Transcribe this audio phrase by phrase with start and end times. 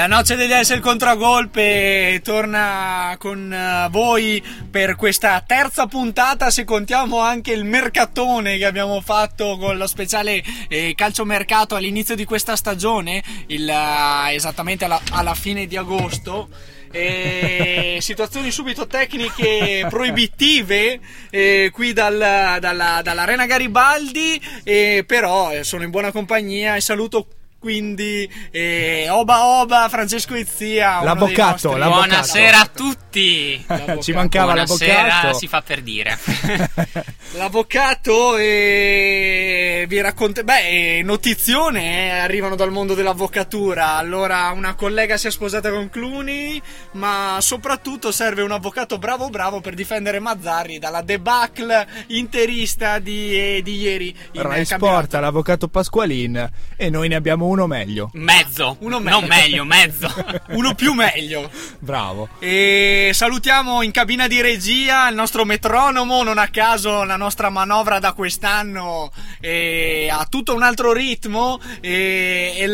[0.00, 6.64] La noce degli S il contragolpe torna con eh, voi per questa terza puntata se
[6.64, 12.56] contiamo anche il mercatone che abbiamo fatto con lo speciale eh, calciomercato all'inizio di questa
[12.56, 16.48] stagione, il, eh, esattamente alla, alla fine di agosto.
[16.90, 25.84] E situazioni subito tecniche proibitive eh, qui dal, dalla, dall'Arena Garibaldi, eh, però eh, sono
[25.84, 27.26] in buona compagnia e saluto
[27.60, 31.78] quindi eh, Oba Oba Francesco Izzia l'avvocato, nostri...
[31.78, 32.08] l'avvocato.
[32.08, 33.66] Buonasera a tutti.
[34.00, 35.38] Ci mancava Buonasera, l'avvocato.
[35.38, 36.18] si fa per dire.
[37.34, 43.96] L'avvocato e vi racconta beh notizione eh, arrivano dal mondo dell'avvocatura.
[43.96, 46.60] Allora una collega si è sposata con Clooney
[46.92, 53.76] ma soprattutto serve un avvocato bravo bravo per difendere Mazzarri dalla debacle interista di, di
[53.76, 54.64] ieri in Rai.
[54.64, 59.18] Sport l'avvocato Pasqualin e noi ne abbiamo uno meglio mezzo Uno meglio.
[59.20, 60.08] non meglio mezzo
[60.50, 66.48] uno più meglio bravo E salutiamo in cabina di regia il nostro metronomo, non a
[66.48, 69.10] caso la nostra manovra da quest'anno
[70.10, 72.70] ha tutto un altro ritmo e il,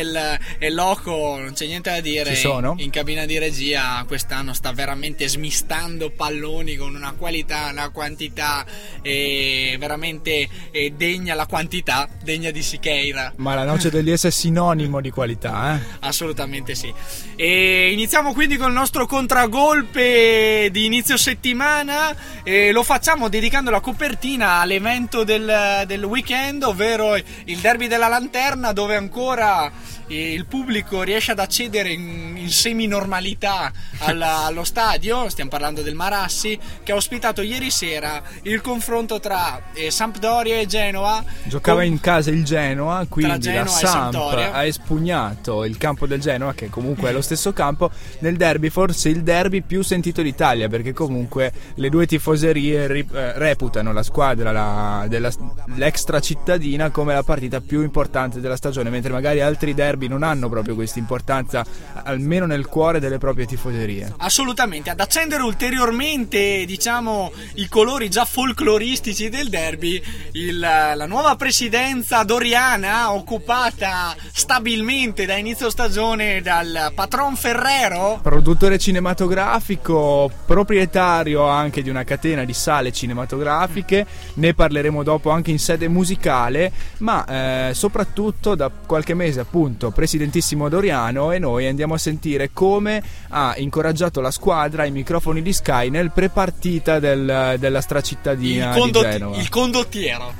[0.00, 2.74] il, il loco, non c'è niente da dire, Ci sono?
[2.78, 8.64] in cabina di regia quest'anno sta veramente smistando palloni con una qualità, una quantità
[9.02, 10.48] veramente
[10.94, 13.32] degna la quantità, degna di Siqueira.
[13.36, 15.80] ma la noce degli S sinonimo di qualità eh?
[16.00, 16.92] Assolutamente sì.
[17.34, 22.14] E iniziamo quindi con il nostro contragolpe di inizio settimana.
[22.42, 28.72] E lo facciamo dedicando la copertina all'evento del, del weekend, ovvero il derby della lanterna,
[28.72, 29.70] dove ancora
[30.08, 35.28] eh, il pubblico riesce ad accedere in, in semi-normalità alla- allo stadio.
[35.28, 40.66] Stiamo parlando del Marassi, che ha ospitato ieri sera il confronto tra eh, Sampdoria e
[40.66, 41.22] Genoa.
[41.44, 44.14] Giocava con- in casa il Genoa, quindi Genoa la e Samp
[44.52, 47.90] ha espugnato il campo del Genoa, che comunque è lo stesso campo,
[48.20, 53.38] nel derby, forse il derby più sentito d'Italia, perché comunque le due tifoserie ri- eh,
[53.38, 55.32] reputano la squadra la- della-
[55.74, 60.48] l'extra cittadina come la partita più importante della stagione, mentre magari altri derby non hanno
[60.48, 61.64] proprio questa importanza,
[62.04, 64.12] almeno nel cuore delle proprie tifoserie.
[64.18, 70.02] Assolutamente, ad accendere ulteriormente, diciamo, i colori già folcloristici del derby,
[70.32, 78.18] il- la nuova presidenza doriana occupata stabilmente da inizio stagione dal patron Ferrero.
[78.22, 85.58] Produttore cinematografico, proprietario anche di una catena di sale cinematografiche, ne parleremo dopo anche in
[85.58, 91.98] sede musicale, ma eh, soprattutto da qualche mese appunto presidentissimo Doriano e noi andiamo a
[91.98, 97.82] sentire come ha incoraggiato la squadra ai microfoni di Sky nel prepartita del- della Il,
[97.82, 99.36] stracittadina di condotti- Genova.
[99.36, 100.32] il condottiero.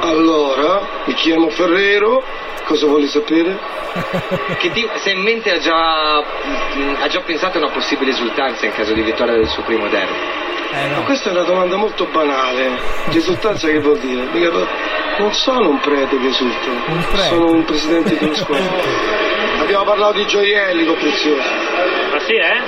[0.00, 2.22] Allora, mi chiamo Ferrero,
[2.66, 3.58] cosa vuole sapere?
[4.60, 8.66] Che ti- se in mente ha già, mh, ha già pensato a una possibile esultanza
[8.66, 10.12] in caso di vittoria del suo primo derby?
[10.72, 11.02] Eh, Ma no.
[11.04, 12.78] questa è una domanda molto banale.
[13.10, 14.22] Risultanza che vuol dire?
[14.32, 14.50] Mica
[15.18, 17.28] non sono un prete che esulta, Un prete.
[17.28, 19.14] sono un presidente di una squadra.
[19.60, 21.48] Abbiamo parlato di gioielli con preziosi.
[22.12, 22.62] Ah sì, eh?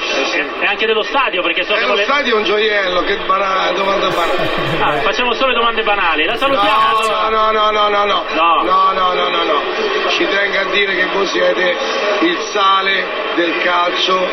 [0.61, 2.05] E anche dello stadio, perché so E che lo vuole...
[2.05, 4.49] stadio è un gioiello, che banale, domanda banale.
[4.81, 6.25] Ah, facciamo solo domande banali.
[6.25, 6.99] La salutiamo.
[7.29, 8.63] no, no, no, no, no, no, No.
[8.65, 9.63] no, no, no, no, no.
[10.11, 11.77] Ci tengo a dire che voi siete
[12.23, 13.05] il sale
[13.37, 14.27] del calcio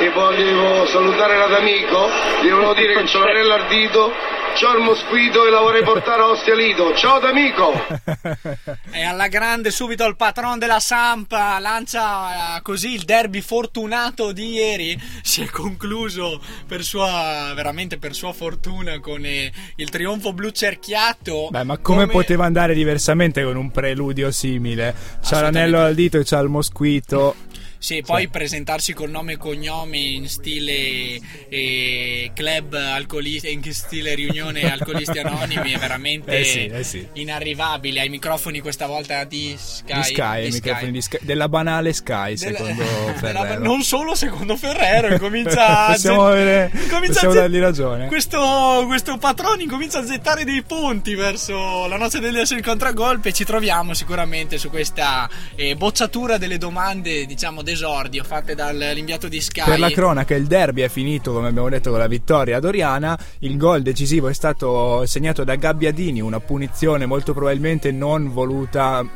[0.00, 2.08] e voglio salutare l'amico,
[2.42, 4.12] gli volevo dire che c'ho l'anello ardito,
[4.54, 6.94] c'ho il mosquito e la vorrei portare a Ostia Lido.
[6.94, 7.72] Ciao d'amico!
[8.90, 14.54] E alla grande subito il patron della Sampa lancia eh, così il derby fortunato di
[14.54, 20.50] ieri si è concluso per sua veramente per sua fortuna con eh, il trionfo blu
[20.50, 21.48] cerchiato.
[21.50, 24.94] Beh, ma come, poteva andare diversamente con un preludio simile?
[25.22, 27.34] C'ha l'anello al dito e c'ha il mosquito.
[27.80, 34.68] Sì, poi presentarsi con nome e cognome in stile eh, club alcolisti, in stile riunione
[34.70, 37.06] alcolisti anonimi è veramente Eh sì, eh sì.
[37.14, 38.00] inarrivabile.
[38.00, 39.94] Ai microfoni questa volta di Sky.
[39.94, 42.84] Di Sky, i microfoni di Sky- della banale Sky, Della- secondo
[43.18, 43.60] Ferrero.
[43.62, 48.06] non solo secondo Ferrero, incomincia a Possiamo avere- incomincia possiamo a dargli ragione.
[48.08, 53.32] Questo, questo patrone incomincia a gettare dei ponti verso la noce degli esseri contragolpe e
[53.32, 59.64] ci troviamo sicuramente su questa eh, bocciatura delle domande, diciamo, d'esordio fatte dall'inviato di Sky.
[59.64, 63.18] Per la cronaca il derby è finito, come abbiamo detto, con la vittoria doriana.
[63.40, 69.06] Il gol decisivo è stato segnato da Gabbiadini, una punizione molto probabilmente non voluta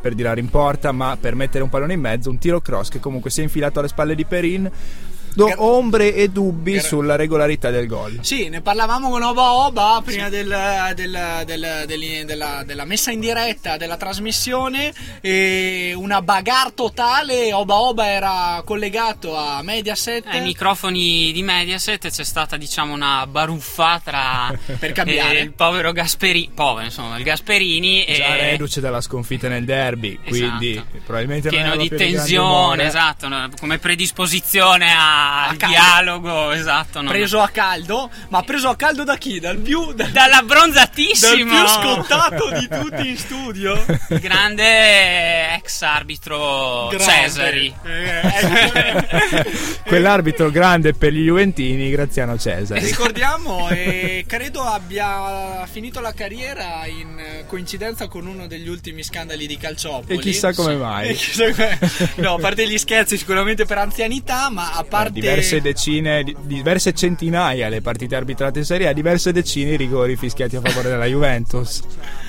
[0.00, 3.00] per tirare in porta, ma per mettere un pallone in mezzo, un tiro cross che
[3.00, 4.70] comunque si è infilato alle spalle di Perin.
[5.34, 8.18] Do Gar- ombre e dubbi Gar- sulla regolarità del gol.
[8.22, 13.18] Sì, ne parlavamo con Oba Oba prima del- del- del- del- della, della messa in
[13.20, 14.92] diretta della trasmissione.
[15.20, 17.52] E una bagarre totale.
[17.52, 20.24] Oba Oba era collegato a Mediaset.
[20.26, 25.38] Ai microfoni di Mediaset c'è stata diciamo una baruffa tra Per cambiare.
[25.38, 30.18] eh, il povero Gasperini, povero insomma, il Gasperini Già e reduce dalla sconfitta nel derby,
[30.26, 30.98] quindi Esatto.
[31.04, 33.28] probabilmente non pieno di tensione, esatto,
[33.58, 35.66] come predisposizione a- al caldo.
[35.76, 38.10] dialogo, esatto, no, preso a caldo.
[38.28, 39.40] Ma preso a caldo da chi?
[39.40, 39.92] Dal più.
[39.92, 43.84] dal- dalla dal bronzatissimo più scottato di tutti in studio.
[44.08, 47.04] grande ex arbitro Grande.
[47.04, 47.74] Cesari.
[47.84, 52.84] Eh, Quell'arbitro grande per gli Juventini, Graziano Cesari.
[52.84, 59.46] Ricordiamo, e credo abbia finito la carriera in eh, coincidenza con uno degli ultimi scandali
[59.46, 60.18] di Calciopoli.
[60.18, 61.14] E chissà come mai.
[61.14, 61.78] Chissà come-
[62.16, 65.13] No, a parte gli scherzi, sicuramente per anzianità, ma a parte.
[65.20, 70.16] Diverse decine, di- diverse centinaia le partite arbitrate in Serie A, diverse decine i rigori
[70.16, 71.82] fischiati a favore della Juventus.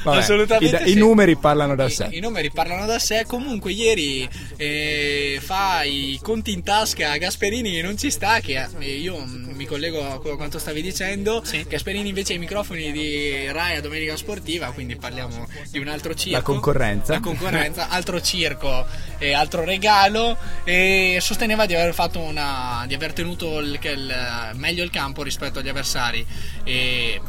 [0.05, 0.91] Vabbè, Assolutamente i, sì.
[0.91, 2.07] i numeri parlano da I, sé.
[2.11, 3.25] i numeri parlano da sé.
[3.25, 8.39] Comunque, ieri eh, fa i conti in tasca a Gasperini che non ci sta.
[8.39, 11.41] Che eh, io mm, mi collego a quanto stavi dicendo.
[11.43, 11.65] Sì.
[11.67, 14.67] Gasperini invece ai microfoni di Rai a Domenica Sportiva.
[14.71, 16.37] Quindi parliamo di un altro circo.
[16.37, 17.13] La concorrenza.
[17.13, 18.85] La concorrenza, altro circo
[19.17, 20.37] e altro regalo.
[20.63, 22.74] E sosteneva di aver fatto una.
[22.85, 26.25] Di aver tenuto il- il- meglio il campo rispetto agli avversari.
[26.63, 27.21] E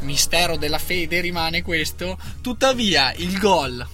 [0.00, 2.18] mistero della fede rimane questo.
[2.40, 3.86] Tuttavia, il gol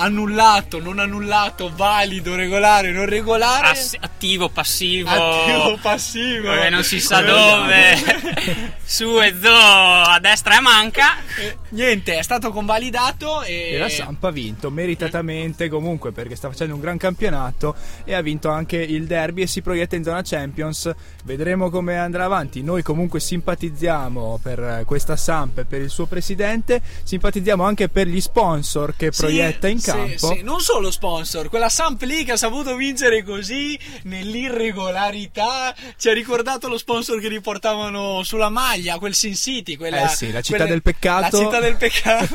[0.00, 3.68] annullato, non annullato, valido, regolare, non regolare.
[3.68, 5.08] Ass- attivo, passivo.
[5.10, 6.52] Attivo, passivo.
[6.52, 8.78] Eh, non si sa dove.
[8.84, 11.18] Su e zo a destra e manca.
[11.38, 16.48] Eh, niente, è stato convalidato e, E la Samp ha vinto meritatamente comunque perché sta
[16.48, 17.74] facendo un gran campionato
[18.04, 20.90] e ha vinto anche il derby e si proietta in zona Champions.
[21.24, 22.62] Vedremo come andrà avanti.
[22.62, 28.20] Noi comunque simpatizziamo per questa Samp e per il suo presidente, simpatizziamo anche per gli
[28.20, 30.34] sponsor che Sì, proietta in sì, campo.
[30.34, 35.74] sì, non solo sponsor, quella Samp lì che ha saputo vincere così nell'irregolarità.
[35.96, 39.76] Ci ha ricordato lo sponsor che riportavano sulla maglia, quel Sin City.
[39.76, 41.36] Quella, Eh sì, la città quelle- del peccato.
[41.38, 42.34] La città del peccato.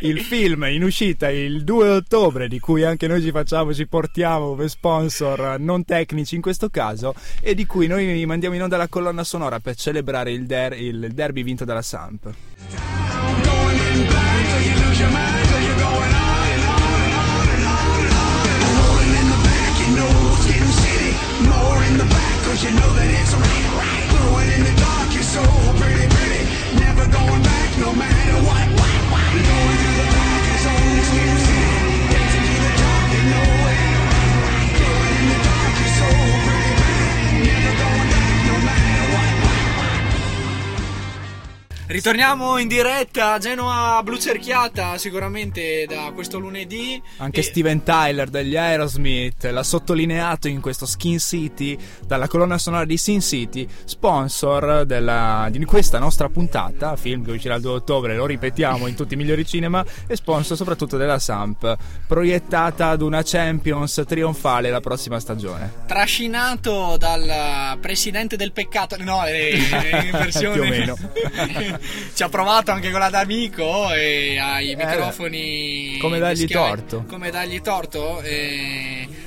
[0.06, 4.48] il film in uscita il 2 ottobre di cui anche noi ci facciamo ci portiamo
[4.50, 8.88] come sponsor non tecnici in questo caso e di cui noi mandiamo in onda la
[8.88, 12.32] colonna sonora per celebrare il, der- il derby vinto dalla Samp
[22.62, 24.04] you know that it's really right.
[24.10, 25.42] Throw it in the dark, you're so
[25.78, 26.42] pretty, pretty.
[26.82, 27.67] Never going back.
[41.90, 47.00] Ritorniamo in diretta a Genoa blu cerchiata sicuramente da questo lunedì.
[47.16, 52.84] anche E- Steven Tyler degli Aerosmith l'ha sottolineato in questo Skin City dalla colonna sonora
[52.84, 58.14] di Sin City sponsor della- di questa nostra puntata film che uscirà il 2 ottobre
[58.16, 61.74] lo ripetiamo in tutti i migliori cinema e sponsor soprattutto della Samp
[62.06, 70.10] proiettata ad una Champions trionfale la prossima stagione trascinato dal presidente del peccato, no, in
[70.12, 70.96] versione Più o meno.
[72.14, 75.96] ci ha provato anche con la d'amico e ai microfoni.
[75.96, 76.52] Eh, come dargli Sky.
[76.52, 77.04] torto.
[77.08, 78.22] Come dargli torto,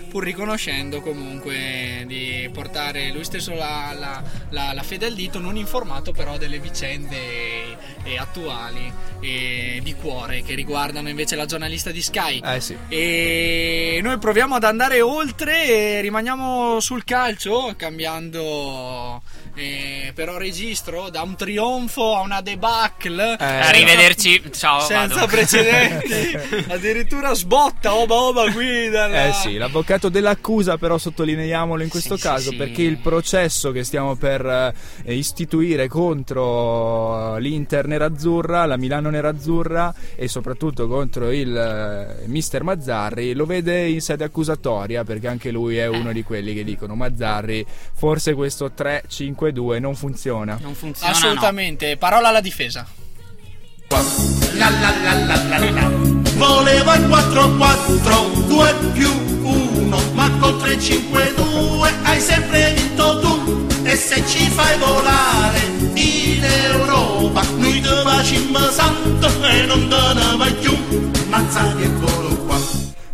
[0.10, 5.55] pur riconoscendo comunque di portare lui stesso la, la- la- la fede al dito, non
[5.55, 7.77] informato però delle vicende
[8.20, 8.91] attuali
[9.22, 12.41] e di cuore che riguardano invece la giornalista di Sky.
[12.43, 15.65] eh sì E noi proviamo ad andare oltre
[15.98, 19.22] e rimaniamo sul calcio, cambiando
[19.55, 23.38] eh, però registro da un trionfo a una debacle.
[23.39, 24.41] Eh, Arrivederci.
[24.51, 24.79] Ciao.
[24.81, 25.27] Senza vado.
[25.27, 29.27] precedenti, addirittura sbotta oba oba qui dalla...
[29.27, 32.55] Eh sì, l'avvocato dell'accusa però sottolineiamolo in questo Sì, caso sì, sì.
[32.55, 39.93] perché il processo che stiamo per eh, istituire contro eh, l'Inter nerazzurra, la Milano nerazzurra
[40.15, 45.77] e soprattutto contro il eh, mister Mazzarri lo vede in sede accusatoria perché anche lui
[45.77, 48.71] è uno di quelli che dicono Mazzarri forse questo
[49.38, 50.57] 3-5-2 non funziona.
[50.61, 51.11] Non funziona.
[51.11, 51.17] no.
[51.17, 52.85] Assolutamente, parola alla difesa.
[53.89, 55.89] La la la la la la.
[56.35, 59.09] Voleva il 4-4, 2 più
[59.43, 65.59] 1, ma col 352 hai sempre vinto tu e se ci fai volare
[65.95, 70.77] in Europa noi te facciamo santo e non te ne vai più
[71.29, 72.30] Mazzari eccolo qua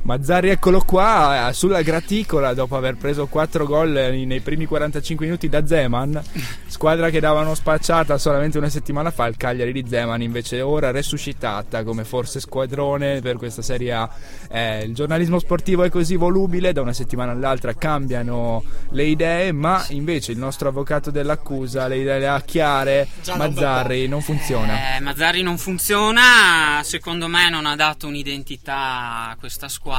[0.08, 5.68] Mazzari eccolo qua sulla graticola dopo aver preso 4 gol nei primi 45 minuti da
[5.68, 6.24] Zeman,
[6.66, 11.84] squadra che davano spacciata solamente una settimana fa, il Cagliari di Zeman invece ora resuscitata
[11.84, 14.10] come forse squadrone per questa Serie A.
[14.50, 19.86] Eh, il giornalismo sportivo è così volubile, da una settimana all'altra cambiano le idee, ma
[19.90, 24.96] invece il nostro avvocato dell'accusa le idee le ha chiare, Già Mazzarri non funziona.
[24.96, 29.96] Eh, Mazzarri non funziona, secondo me non ha dato un'identità a questa squadra.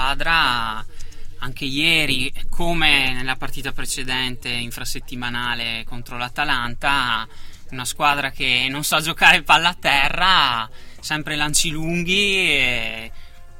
[1.40, 7.26] Anche ieri, come nella partita precedente infrasettimanale contro l'Atalanta,
[7.70, 10.68] una squadra che non sa giocare palla a terra,
[11.00, 13.10] sempre lanci lunghi,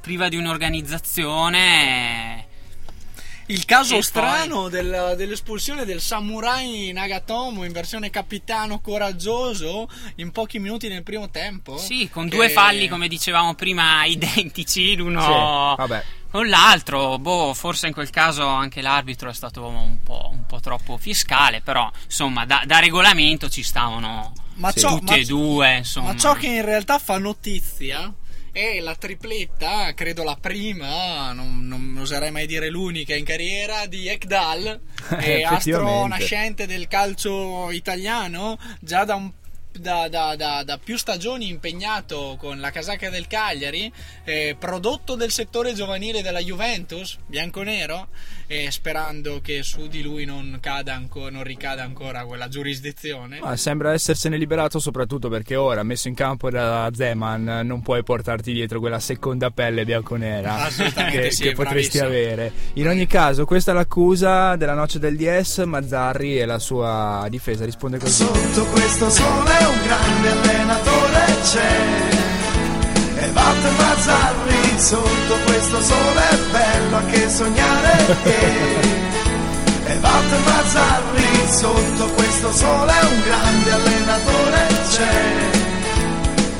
[0.01, 2.47] priva di un'organizzazione.
[3.47, 10.31] Il caso E poi- strano del- dell'espulsione del samurai Nagatomo in versione capitano coraggioso in
[10.31, 11.77] pochi minuti nel primo tempo.
[11.77, 15.27] Sì, con che- due falli, come dicevamo prima, identici l'uno Sì,
[15.77, 16.03] vabbè.
[16.29, 17.17] Con l'altro.
[17.17, 21.61] Boh, forse in quel caso anche l'arbitro è stato un po', un po' troppo fiscale,
[21.61, 25.77] però insomma, da, da regolamento ci stavano Ma tutti ciò- ma- e due.
[25.77, 26.13] Insomma.
[26.13, 28.13] Ma ciò che in realtà fa notizia
[28.51, 34.07] è la tripletta, credo la prima, non, non oserei mai dire l'unica in carriera, di
[34.07, 34.79] Ekdal,
[35.21, 39.31] eh, astro nascente del calcio italiano, già da un
[39.79, 43.91] da, da- da- da più stagioni impegnato con la casacca del Cagliari,
[44.23, 48.07] eh, prodotto del settore giovanile della Juventus, bianco-nero,
[48.47, 53.39] e sperando che su di lui non, cada anco- non ricada ancora quella giurisdizione.
[53.39, 58.51] Ma sembra essersene liberato soprattutto perché ora, messo in campo da Zeman, non puoi portarti
[58.51, 60.67] dietro quella seconda pelle bianconera
[61.09, 62.05] che, sì, che potresti bravissimo.
[62.05, 62.51] avere.
[62.73, 65.57] In ogni caso, questa è l'accusa della noce del DS.
[65.65, 68.23] Mazzarri e la sua difesa risponde così.
[68.23, 72.17] Sotto questo sole un grande allenatore c'è.
[73.15, 78.17] E Walter Mazzarri sotto questo sole è bello anche sognare
[79.85, 85.57] E Walter Mazzarri sotto questo sole un grande allenatore c'è.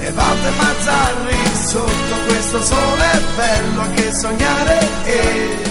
[0.01, 5.68] E Walter Mazzarri sotto questo sole è bello anche sognare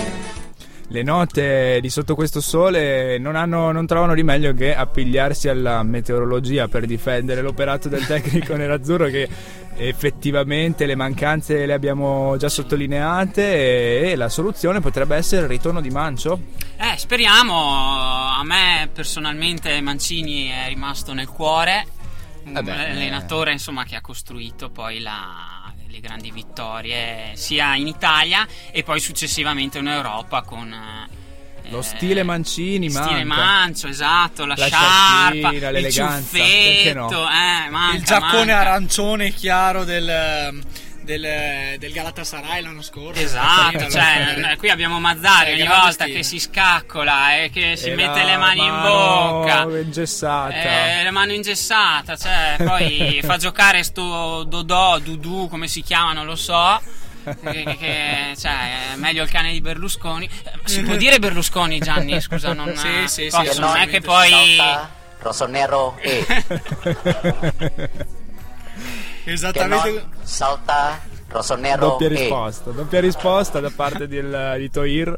[0.90, 5.82] Le note di sotto questo sole non, hanno- non trovano di meglio che appigliarsi alla
[5.82, 9.28] meteorologia per difendere l'operato del tecnico nerazzurro che
[9.76, 15.90] effettivamente le mancanze le abbiamo già sottolineate e la soluzione potrebbe essere il ritorno di
[15.90, 16.40] Mancio.
[16.78, 17.54] Eh, speriamo.
[17.54, 21.86] A me personalmente Mancini è rimasto nel cuore.
[22.44, 25.57] Un Vabbè, allenatore insomma che ha costruito poi la-
[25.88, 32.22] le grandi vittorie sia in Italia e poi successivamente in Europa con eh, Lo stile
[32.22, 33.44] Mancini stile manca.
[33.44, 37.08] mancio, esatto, la, La sciarpa, sciarpina, il l'eleganza, perché no?
[37.08, 38.58] ciuffetto, eh, manca, il giaccone manca.
[38.58, 40.62] arancione chiaro del,
[41.16, 43.20] del, del Galatasaray l'anno scorso.
[43.22, 46.12] Esatto, cioè, qui abbiamo Mazzari ogni volta stile.
[46.18, 49.62] che si scaccola e che si E mette le mani in mano bocca.
[49.80, 51.00] ingessata.
[51.00, 56.26] Eh, la mano ingessata, cioè, poi fa giocare sto Dodò, Dudu, come si chiama, non
[56.26, 56.80] lo so.
[57.24, 60.26] Che, che- che- cioè, è meglio il cane di Berlusconi.
[60.26, 62.20] Eh, Si può dire Berlusconi, Gianni?
[62.20, 64.56] Scusa, non, Sì, eh, sì, sì, posso, non è che poi.
[64.56, 66.26] Salta, Rossonero E.
[69.28, 69.90] Che Esattamente.
[69.90, 72.10] non salta, Rossonero Doppia E.
[72.10, 75.14] risposta, doppia risposta da parte del- di Toir.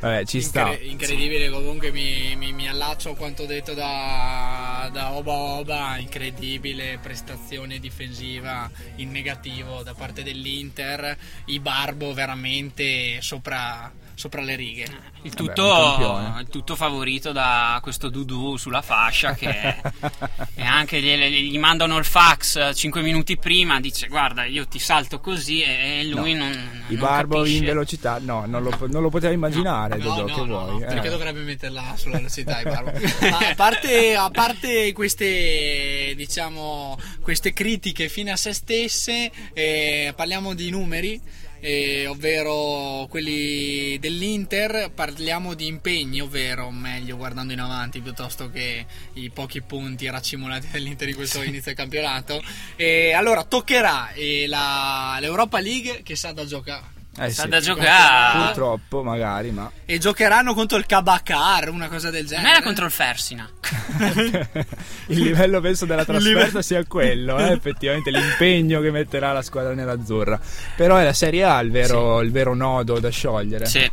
[0.00, 0.68] Vabbè, ci sta.
[0.72, 5.96] Incre- incredibile, comunque mi, mi- mi allaccio a quanto detto da, da Oba Oba.
[5.96, 11.16] Incredibile prestazione difensiva in negativo da parte dell'Inter.
[11.46, 14.84] I Barbo veramente sopra, sopra le righe.
[15.22, 16.40] Il Vabbè, tutto, campione.
[16.40, 19.76] il tutto favorito da questo Dudu sulla fascia che
[20.56, 25.62] anche gli, gli mandano il fax 5 minuti prima dice guarda io ti salto così
[25.62, 26.50] e, lui non,
[26.88, 27.58] I non Barbo capisce.
[27.58, 29.98] in velocità, no, non lo, non lo poteva immaginare.
[29.98, 30.78] No, Dodò, no, che no, vuoi?
[30.78, 30.86] no, eh.
[30.86, 32.92] perché dovrebbe metterla sulla velocità i Barbo?
[33.30, 40.54] Ma a parte, a parte queste, diciamo, queste critiche fine a se stesse, eh, parliamo
[40.54, 41.20] di numeri.
[41.66, 49.30] Eh, ovvero quelli dell'Inter, parliamo di impegni, ovvero meglio guardando in avanti piuttosto che i
[49.30, 52.40] pochi punti raccimolati dall'Inter di questo inizio del campionato.
[52.76, 56.95] E allora toccherà eh, la- l'Europa League che sa da giocare.
[57.18, 57.48] Eh Sa sì.
[57.48, 62.50] da giocare Purtroppo, magari, ma E giocheranno contro il Kabakar, una cosa del non genere.
[62.50, 63.48] era contro il Fersina
[65.08, 70.38] il livello penso della trasferta sia quello, eh, effettivamente l'impegno che metterà la squadra nerazzurra.
[70.76, 73.66] Però è la Serie A il vero, il vero nodo da sciogliere.
[73.66, 73.88] sì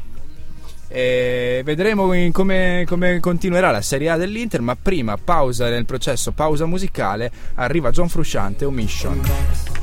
[0.90, 6.66] E vedremo come, come continuerà la Serie A dell'Inter, ma prima pausa nel processo, pausa
[6.66, 9.83] musicale, arriva John Frusciante, Omission.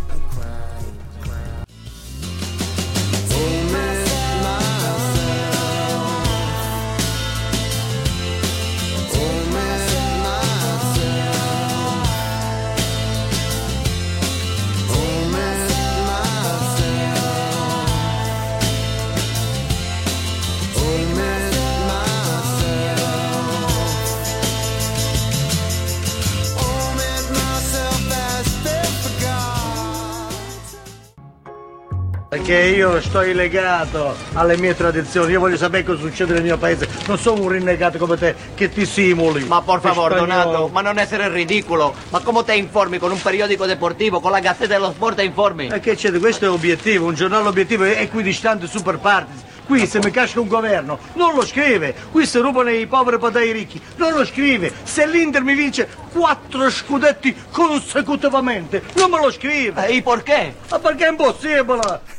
[32.31, 36.89] Perché io sto legato alle mie tradizioni, io voglio sapere cosa succede nel mio paese,
[37.09, 39.43] non sono un rinnegato come te che ti simuli.
[39.47, 40.43] Ma por favor, Spagnolo.
[40.43, 41.93] Donato, ma non essere ridicolo.
[42.11, 45.71] Ma come te informi con un periodico deportivo, con la Gazzetta dello Sport te informi?
[45.73, 46.13] E che c'è?
[46.21, 49.43] Questo è obiettivo, un giornale obiettivo è equidistante super partes.
[49.67, 53.31] Qui se mi casca un governo non lo scrive, qui se rubano i poveri per
[53.33, 54.73] dare ai ricchi, non lo scrive.
[54.85, 59.89] Se l'Inter mi vince quattro scudetti consecutivamente, non me lo scrive.
[59.89, 60.55] E perché?
[60.71, 62.19] Ma perché è impossibile.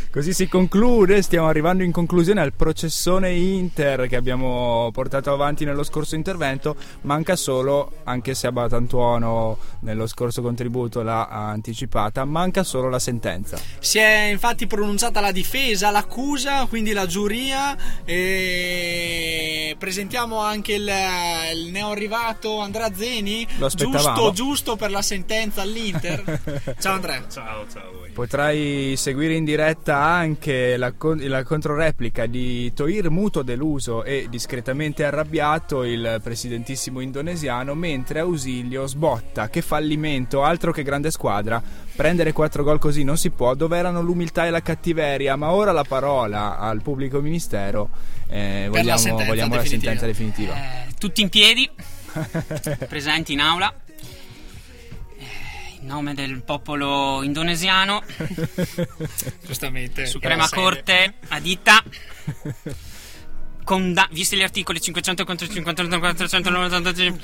[0.11, 5.83] Così si conclude, stiamo arrivando in conclusione al processone Inter che abbiamo portato avanti nello
[5.83, 12.99] scorso intervento, manca solo, anche se Abatantuono nello scorso contributo l'ha anticipata, manca solo la
[12.99, 13.57] sentenza.
[13.79, 20.91] Si è infatti pronunciata la difesa, l'accusa, quindi la giuria e presentiamo anche il,
[21.55, 24.01] il neoarrivato Andrea Zeni, Lo aspettavamo.
[24.01, 26.75] giusto, giusto per la sentenza all'Inter.
[26.81, 27.23] Ciao Andrea.
[27.29, 28.09] Ciao, ciao a voi.
[28.11, 35.83] Potrai seguire in diretta anche la, la controreplica di Toir Muto deluso e discretamente arrabbiato
[35.83, 39.49] il presidentissimo indonesiano, mentre Ausilio sbotta.
[39.49, 41.61] Che fallimento, altro che grande squadra.
[41.95, 45.71] Prendere quattro gol così non si può, dove erano l'umiltà e la cattiveria, ma ora
[45.71, 47.89] la parola al pubblico ministero.
[48.27, 49.91] eh, Per la vogliamo sentenza vogliamo la definitiva.
[49.91, 50.53] sentenza definitiva.
[50.55, 51.69] Eh, tutti in piedi,
[52.87, 53.73] presenti in aula.
[55.81, 58.03] In nome del popolo indonesiano,
[59.45, 60.05] Giustamente.
[60.05, 60.47] Suprema.
[60.47, 61.83] Corte, Adita,
[63.63, 67.19] conda- visti gli articoli 500 contro 50 493,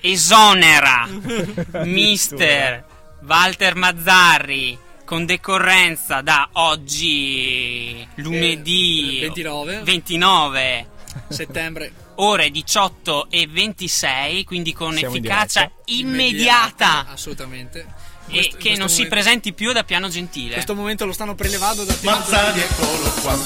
[0.00, 1.06] esonera
[1.84, 2.84] mister
[3.22, 9.82] Walter Mazzarri con decorrenza da oggi lunedì Eh, 29.
[9.82, 10.86] 29
[11.28, 15.82] settembre ore 18 e 26 quindi con Siamo efficacia diretta.
[15.92, 17.06] immediata.
[17.12, 17.80] Assolutamente.
[18.28, 20.46] E Questo- che questo non si momento- presenti più da piano gentile.
[20.48, 23.38] In questo momento lo stanno prelevando da Mazzari eccolo qua.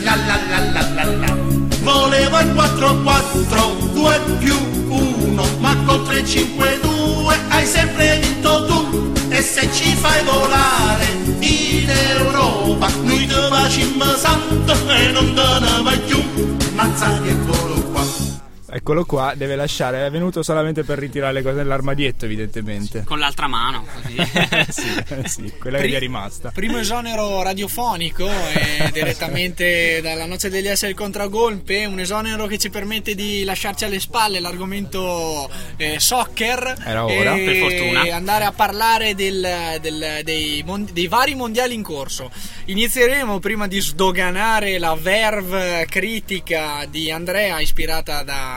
[0.00, 1.36] La la la la la la.
[1.80, 4.56] Voleva il 4-4 2 più
[4.90, 9.12] 1 Ma col 3-5-2 hai sempre vinto tu.
[9.30, 11.06] E se ci fai volare
[11.40, 16.56] in Europa Noi te facciamo santo e non te ne vai più.
[16.74, 18.37] Mazzari eccolo qua
[18.70, 23.02] Eccolo qua, deve lasciare, è venuto solamente per ritirare le cose nell'armadietto evidentemente.
[23.04, 24.16] con l'altra mano così.
[24.68, 26.50] sì, sì, quella che Pri- gli è rimasta.
[26.50, 32.68] Primo esonero radiofonico eh, direttamente dalla noce degli S il contragolpe, un esonero che ci
[32.68, 38.14] permette di lasciarci alle spalle l'argomento eh, soccer Era ora, e per fortuna.
[38.14, 42.30] andare a parlare del- del- dei, mon- dei vari mondiali in corso.
[42.66, 48.56] Inizieremo prima di sdoganare la verve critica di Andrea ispirata da-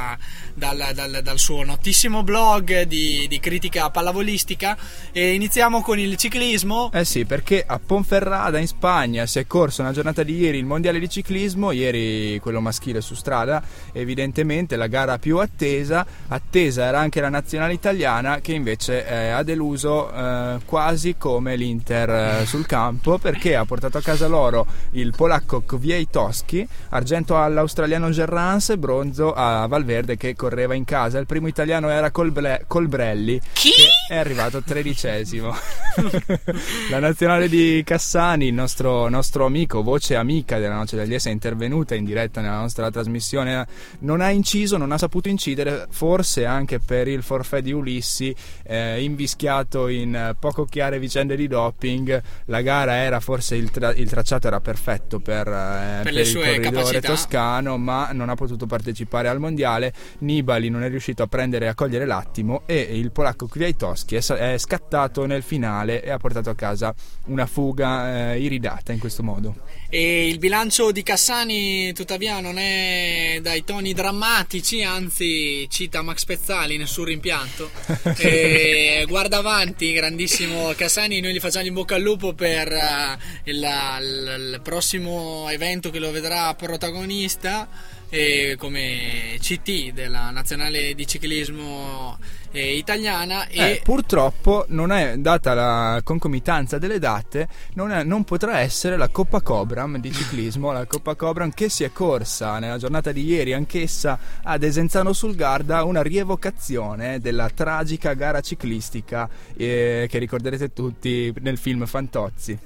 [0.54, 4.78] dal, dal- dal suo notissimo blog di, di critica pallavolistica
[5.12, 6.92] e iniziamo con il ciclismo.
[6.94, 10.66] Eh sì, perché a Ponferrada in Spagna si è corso una giornata di ieri il
[10.66, 13.62] mondiale di ciclismo, ieri quello maschile su strada,
[13.92, 19.44] evidentemente la gara più attesa, attesa era anche la nazionale italiana che invece eh, ha
[19.44, 25.14] deluso eh, quasi come l'Inter eh, sul campo perché ha portato a casa l'oro il
[25.16, 31.48] polacco Kwiatkowski, argento all'australiano Gerrans e bronzo a Valverde che correva in casa, il primo
[31.48, 33.72] italiano era Colble- Colbrelli Chi?
[33.72, 35.54] che è arrivato tredicesimo.
[36.90, 41.32] la nazionale di Cassani, il nostro, nostro amico, voce amica della Noce degli S, è
[41.32, 43.66] intervenuta in diretta nella nostra trasmissione.
[44.00, 49.02] Non ha inciso, non ha saputo incidere, forse anche per il forfè di Ulissi, eh,
[49.04, 52.22] invischiato in poco chiare vicende di doping.
[52.46, 56.34] La gara era forse il, tra- il tracciato era perfetto per, eh, Per per il
[56.34, 57.08] corridore capacità.
[57.08, 59.81] toscano, ma non ha potuto partecipare al mondiale.
[59.82, 64.16] Quale Nibali non è riuscito a prendere e a cogliere l'attimo e il polacco Kwiatkowski
[64.16, 66.94] è, scattato nel finale e ha portato a casa
[67.26, 69.56] una fuga eh, iridata in questo modo.
[69.90, 76.78] E il bilancio di Cassani, tuttavia, non è dai toni drammatici, anzi, cita Max Pezzali
[76.78, 77.70] nel suo rimpianto.
[79.08, 81.20] Guarda avanti, grandissimo Cassani.
[81.20, 86.00] Noi gli facciamo in bocca al lupo per eh, il, il- il prossimo evento che
[86.00, 87.68] lo vedrà protagonista.
[88.12, 92.18] Eh, come CT della nazionale di ciclismo
[92.52, 98.26] eh, italiana e Eh, purtroppo non è data la concomitanza delle date, non, è- non
[98.26, 102.78] potrà essere la Coppa Cobram di ciclismo, la Coppa Cobram che si è corsa nella
[102.78, 110.08] giornata di ieri anch'essa a Desenzano sul Garda, una rievocazione della tragica gara ciclistica eh,
[110.10, 112.60] che ricorderete tutti nel film Fantozzi.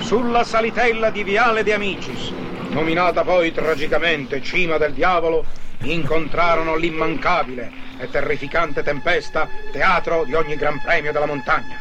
[0.00, 2.30] Sulla salitella di Viale de Amicis,
[2.70, 5.44] nominata poi tragicamente Cima del Diavolo,
[5.82, 11.80] incontrarono l'immancabile e terrificante tempesta, teatro di ogni gran premio della montagna.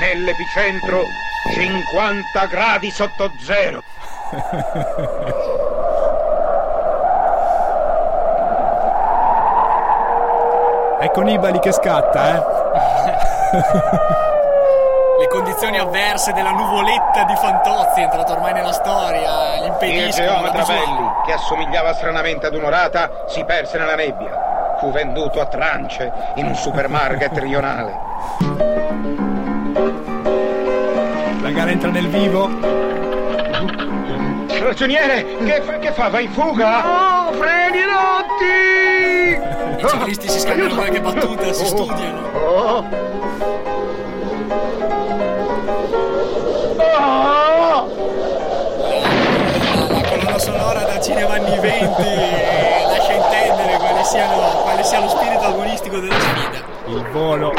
[0.00, 1.04] Nell'epicentro
[1.52, 3.82] 50 gradi sotto zero.
[10.98, 14.24] Ecco Nibali che scatta, eh.
[15.18, 20.26] le condizioni avverse della nuvoletta di Fantozzi è entrato ormai nella storia, gli Il impediscono
[20.26, 20.64] la geometra.
[20.64, 24.76] Belli, che assomigliava stranamente ad un'orata, si perse nella nebbia.
[24.78, 27.98] Fu venduto a trance in un supermarket rionale.
[31.40, 32.50] La gara entra nel vivo.
[34.58, 35.78] Ragioniere, che fa?
[35.78, 36.08] Che fa?
[36.08, 37.28] Va in fuga?
[37.28, 39.82] Oh, freni rotti!
[39.82, 42.28] I ciclisti si scambiano qualche battuta, si studiano.
[42.34, 43.06] Oh.
[49.88, 55.08] La colonna sonora da cinema anni 20 eh, lascia intendere quale, siano- quale sia lo
[55.08, 56.64] spirito agonistico della sfida.
[56.86, 57.52] Il volo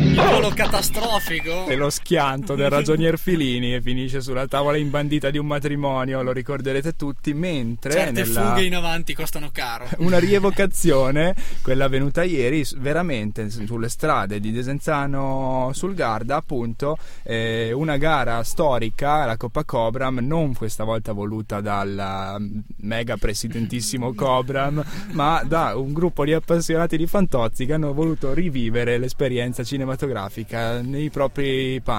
[0.00, 1.66] Il volo catastrofico.
[1.66, 6.32] e lo schianto del ragionier Filini e finisce sulla tavola imbandita di un matrimonio, lo
[6.32, 8.50] ricorderete tutti, mentre Certe nella...
[8.50, 9.88] fughe in avanti costano caro.
[10.04, 17.96] una rievocazione, quella avvenuta ieri, veramente sulle strade di Desenzano sul Garda, appunto, eh, una
[17.96, 25.42] gara storica, la Coppa Cobram, non questa volta voluta dal mm, mega presidentissimo Cobram, ma
[25.42, 31.80] da un gruppo di appassionati di Fantozzi che hanno voluto rivivere l'esperienza cinematografica nei propri
[31.82, 31.92] panni.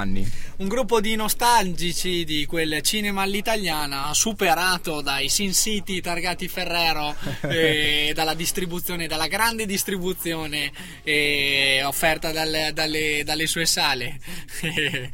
[0.57, 7.15] Un gruppo di nostalgici di quel cinema all'italiana superato dai Sin City targati Ferrero
[7.49, 10.71] e dalla distribuzione, dalla grande distribuzione
[11.03, 14.19] eh, offerta dalle, dalle- dalle sue sale.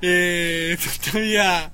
[0.00, 1.70] e tuttavia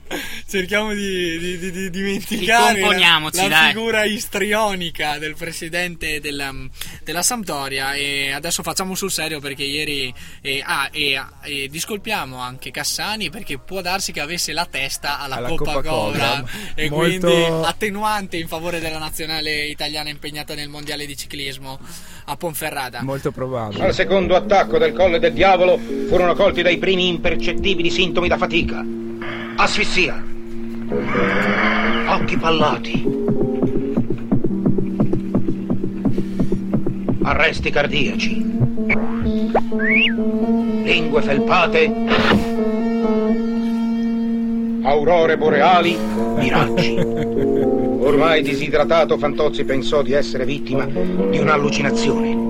[0.49, 3.73] cerchiamo di, di- di- di dimenticare la, Ricomponiamoci, la dai.
[3.73, 6.53] figura istrionica del presidente della,
[7.03, 12.71] della Sampdoria e adesso facciamo sul serio perché ieri eh, ah, e, e discolpiamo anche
[12.71, 16.45] Cassani perché può darsi che avesse la testa alla, Alla Coppa Coppa Cobra Cobra.
[16.75, 21.79] e Molto- quindi attenuante in favore della nazionale italiana impegnata nel mondiale di ciclismo
[22.27, 23.03] a Ponferrada.
[23.03, 23.85] Molto probabile.
[23.87, 25.79] Al secondo attacco del Colle del Diavolo
[26.09, 28.85] furono colti dai primi impercettibili sintomi da fatica.
[29.57, 30.23] Asfissia.
[32.07, 33.23] Occhi pallati.
[37.23, 38.53] Arresti cardiaci.
[40.03, 41.93] Lingue felpate.
[44.83, 45.97] Aurore boreali.
[45.97, 46.97] Miraggi.
[46.99, 52.43] Ormai disidratato, Fantozzi pensò di essere vittima di un'allucinazione.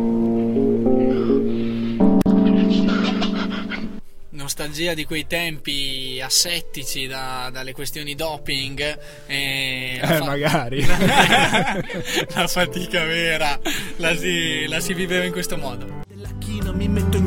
[4.30, 8.98] Nostalgia di quei tempi assettici da- dalle questioni doping.
[9.26, 10.82] E Eh, magari.
[12.34, 13.58] la fatica vera
[13.96, 16.02] la si, la si viveva in questo modo.
[16.40, 17.26] China mi metto in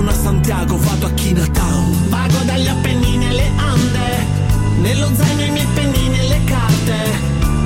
[0.00, 2.08] non a Santiago, vado a Chinatown.
[2.08, 4.26] Vago dagli Appennini alle Ande,
[4.80, 6.96] nello zaino i miei pennini e le carte.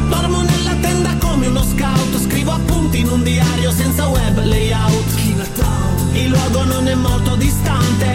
[0.09, 5.15] Dormo nella tenda come uno scout, scrivo appunti in un diario senza web layout.
[5.15, 8.09] Chinatown, il luogo non è molto distante,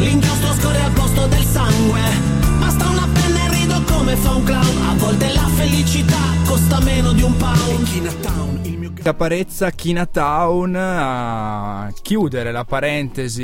[0.00, 2.00] l'inchiostro scorre al posto del sangue.
[2.58, 7.12] Basta una penna e rido come fa un clown, a volte la felicità costa meno
[7.12, 7.84] di un pound.
[7.84, 8.49] Chinatown,
[9.02, 13.40] Caparezza China Town a chiudere la parentesi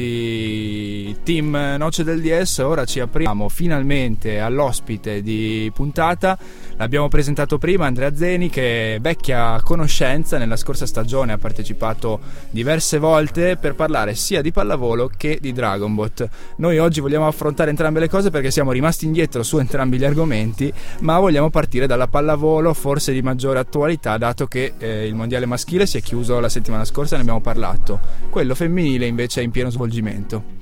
[1.22, 6.38] team Noce del DS ora ci apriamo finalmente all'ospite di puntata
[6.76, 12.98] l'abbiamo presentato prima Andrea Zeni che è vecchia conoscenza nella scorsa stagione ha partecipato diverse
[12.98, 18.08] volte per parlare sia di pallavolo che di Dragonbot noi oggi vogliamo affrontare entrambe le
[18.08, 23.12] cose perché siamo rimasti indietro su entrambi gli argomenti ma vogliamo partire dalla pallavolo forse
[23.12, 27.16] di maggiore attualità dato che eh, il mondiale maschile si è chiuso la settimana scorsa,
[27.16, 28.00] ne abbiamo parlato.
[28.30, 30.55] Quello femminile invece è in pieno svolgimento.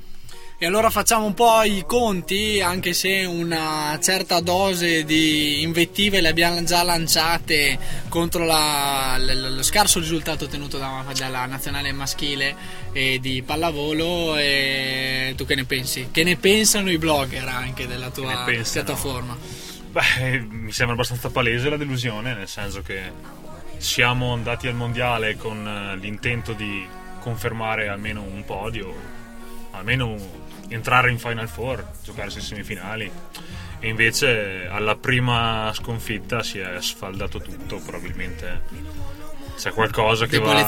[0.56, 6.28] E allora facciamo un po' i conti, anche se una certa dose di invettive le
[6.28, 7.76] abbiamo già lanciate
[8.08, 12.54] contro la, lo scarso risultato ottenuto da, dalla nazionale maschile
[12.92, 14.36] e di pallavolo.
[14.36, 16.08] E tu che ne pensi?
[16.12, 19.36] Che ne pensano i blogger anche della tua piattaforma?
[19.90, 23.10] Beh, mi sembra abbastanza palese la delusione, nel senso che
[23.78, 26.86] siamo andati al mondiale con eh, l'intento di
[27.20, 28.94] confermare almeno un podio,
[29.72, 33.10] almeno entrare in Final Four, giocare le semifinali.
[33.78, 38.62] E invece alla prima sconfitta si è sfaldato tutto, probabilmente
[39.56, 40.66] c'è qualcosa che va,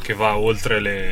[0.00, 1.10] che va, oltre le,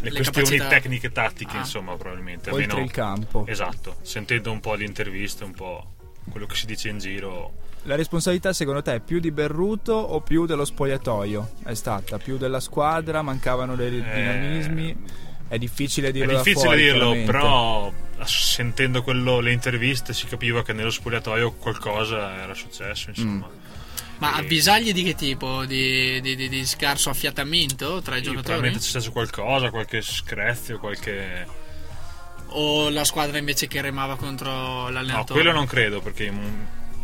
[0.00, 0.68] le, le questioni capacità.
[0.68, 1.60] tecniche e tattiche, ah.
[1.60, 2.50] insomma, probabilmente.
[2.50, 3.46] Oltre Almeno, il campo.
[3.46, 5.94] Esatto, sentendo un po' di interviste, un po'
[6.30, 10.20] quello che si dice in giro la responsabilità secondo te è più di Berruto o
[10.20, 11.50] più dello spogliatoio?
[11.64, 13.22] È stata più della squadra?
[13.22, 14.14] Mancavano dei eh...
[14.14, 14.96] dinamismi?
[15.52, 16.32] È difficile dirlo.
[16.32, 17.92] È difficile fuori, dirlo, però
[18.24, 23.46] sentendo quello, le interviste si capiva che nello spogliatoio qualcosa era successo, insomma.
[23.46, 23.60] Mm.
[24.16, 25.66] Ma avvisaglie di che tipo?
[25.66, 28.44] Di, di, di, di scarso affiatamento tra i sì, giocatori?
[28.44, 31.46] Probabilmente c'è stato qualcosa, qualche screzio, qualche.
[32.46, 35.18] O la squadra invece che remava contro l'allenatore?
[35.18, 36.32] No, quello non credo, perché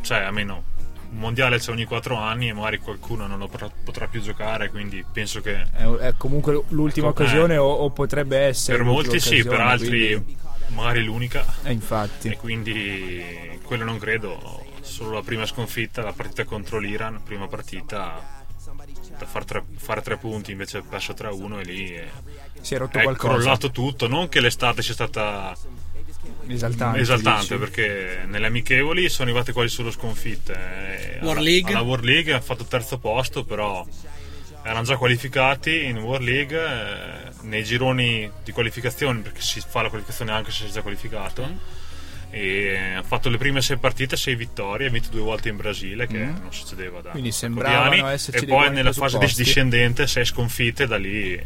[0.00, 0.76] cioè a meno
[1.10, 5.04] un mondiale c'è ogni 4 anni e magari qualcuno non lo potrà più giocare quindi
[5.10, 9.20] penso che è, è comunque l'ultima ecco, occasione eh, o, o, potrebbe essere per molti
[9.20, 10.36] sì per altri quindi...
[10.68, 11.44] magari l'unica.
[11.62, 12.28] E infatti.
[12.28, 18.36] E quindi quello non credo solo la prima sconfitta la partita contro l'Iran prima partita
[19.18, 22.08] da far tre, fare tre punti invece ha perso 3-1 e lì è,
[22.60, 23.34] si è rotto è qualcosa.
[23.34, 25.56] crollato tutto non che l'estate sia stata
[26.46, 30.52] esaltante, esaltante perché nelle amichevoli sono arrivate quasi solo sconfitte.
[30.52, 31.72] Eh, War alla, League.
[31.72, 33.86] Alla War League hanno fatto terzo posto, però
[34.62, 39.88] erano già qualificati in War League eh, nei gironi di qualificazione, perché si fa la
[39.88, 41.46] qualificazione anche se si è già qualificato.
[41.46, 41.56] Mm.
[42.30, 46.06] E hanno fatto le prime sei partite, sei vittorie, ha vinto due volte in Brasile,
[46.06, 46.36] che mm.
[46.42, 51.40] non succedeva da Quindi sembravano esserci E poi nella fase discendente, sei sconfitte, da lì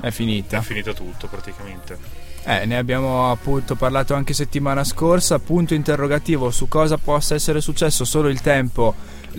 [0.00, 0.58] è finita.
[0.58, 1.98] È finito tutto praticamente.
[2.48, 8.04] Eh, ne abbiamo appunto parlato anche settimana scorsa, punto interrogativo su cosa possa essere successo,
[8.04, 8.94] solo il tempo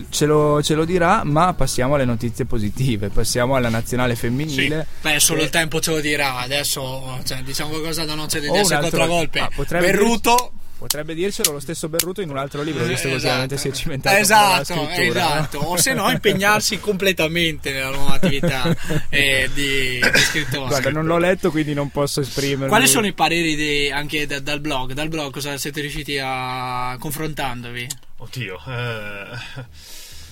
[0.10, 4.88] ce lo, ce lo dirà, ma passiamo alle notizie positive, passiamo alla nazionale femminile.
[4.90, 5.10] Sì.
[5.10, 8.48] Beh, solo il tempo ce lo dirà, adesso cioè, diciamo qualcosa da non c'è di
[8.48, 9.40] essere contragolpe.
[9.40, 10.52] Ah, Berruto...
[10.78, 13.58] Potrebbe dircelo lo stesso Berruto in un altro libro, visto che esatto.
[13.58, 15.58] si è cimentato esatto, esatto.
[15.58, 18.76] o se no impegnarsi completamente nella nuova attività
[19.10, 20.68] eh, di, di scrittore.
[20.68, 22.68] Guarda, non l'ho letto, quindi non posso esprimermi.
[22.68, 24.94] Quali sono i pareri di, anche da, dal blog?
[24.94, 27.88] Dal blog cosa siete riusciti a confrontandovi?
[28.18, 29.64] Oddio, eh,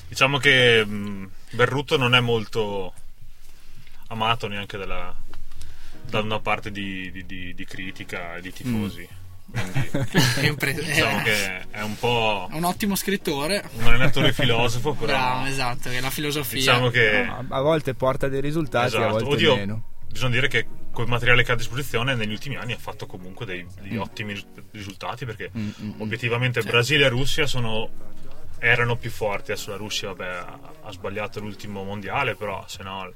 [0.08, 2.94] diciamo che mh, Berruto non è molto
[4.10, 5.12] amato neanche dalla,
[6.08, 9.10] da una parte di, di, di, di critica e di tifosi.
[9.12, 15.46] Mm quindi diciamo che è un po' un ottimo scrittore un allenatore filosofo però Bravo,
[15.46, 19.06] esatto che è la filosofia diciamo che a volte porta dei risultati esatto.
[19.06, 22.56] a volte Oddio, meno bisogna dire che col materiale che ha a disposizione negli ultimi
[22.56, 24.00] anni ha fatto comunque dei, degli mm.
[24.00, 26.02] ottimi risultati perché mm, mm, mm.
[26.02, 26.68] obiettivamente sì.
[26.70, 27.90] Brasile e Russia sono,
[28.60, 33.14] erano più forti adesso la Russia vabbè, ha, ha sbagliato l'ultimo mondiale però se no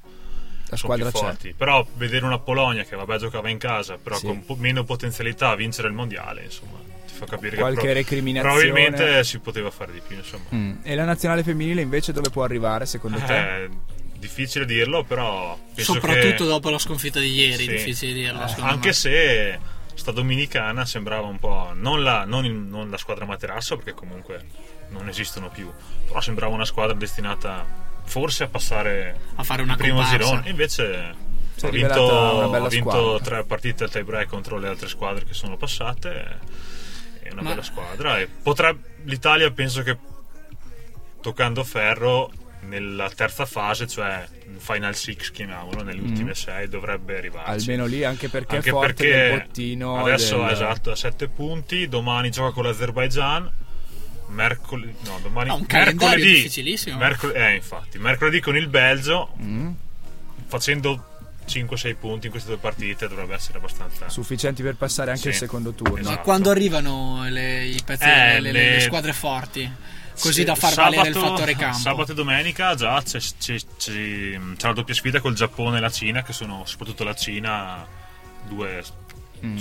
[0.69, 1.17] la squadra c'è.
[1.17, 1.53] Forti.
[1.57, 4.27] Però vedere una Polonia che vabbè giocava in casa, però sì.
[4.27, 6.77] con po- meno potenzialità a vincere il mondiale, insomma,
[7.07, 8.61] ti fa capire Qualche che pro- recriminazione.
[8.61, 10.45] probabilmente si poteva fare di più, insomma.
[10.53, 10.75] Mm.
[10.83, 13.69] E la nazionale femminile invece dove può arrivare secondo eh, te?
[14.19, 16.49] Difficile dirlo, però soprattutto che...
[16.49, 17.69] dopo la sconfitta di ieri, sì.
[17.69, 18.45] difficile dirlo.
[18.45, 18.93] Eh, anche me.
[18.93, 19.59] se
[19.95, 24.45] sta dominicana sembrava un po' non la, non, il, non la squadra materasso perché comunque
[24.89, 25.69] non esistono più,
[26.07, 30.17] però sembrava una squadra destinata forse a passare a fare una primo comparsa.
[30.17, 30.49] girone.
[30.49, 31.15] Invece
[31.61, 35.55] ha vinto, ha vinto tre partite al tie break contro le altre squadre che sono
[35.55, 36.39] passate.
[37.21, 37.49] È una Ma...
[37.49, 38.19] bella squadra.
[38.19, 39.97] E potrebbe, l'Italia penso che
[41.21, 46.33] toccando ferro nella terza fase, cioè Final Six chiamiamolo, nelle ultime mm.
[46.33, 47.51] sei dovrebbe arrivare.
[47.51, 50.49] Almeno lì anche perché anche è forte perché bottino adesso del...
[50.49, 53.58] esatto a 7 punti, domani gioca con l'Azerbaijan
[54.29, 56.97] mercoledì, no, domani, Ah, un mercoledì, difficilissimo.
[56.97, 59.71] mercol- eh, infatti, mercoledì con il Belgio, Mm.
[60.47, 61.03] facendo
[61.45, 65.27] 5-6 punti in queste due partite dovrebbe essere abbastanza Sufficienti per passare anche Sì.
[65.29, 65.93] il secondo turno.
[65.95, 66.21] Ma Esatto.
[66.21, 69.71] quando arrivano le, i pezzi, Eh, le, le- le- squadre forti?
[70.19, 71.77] Così Sì, da far valere il fattore campo.
[71.77, 75.89] Sabato e domenica già c'è, c'è- c'è- c'è la doppia sfida col Giappone e la
[75.89, 77.85] Cina, che sono soprattutto la Cina,
[78.47, 78.83] due
[79.45, 79.57] Mm.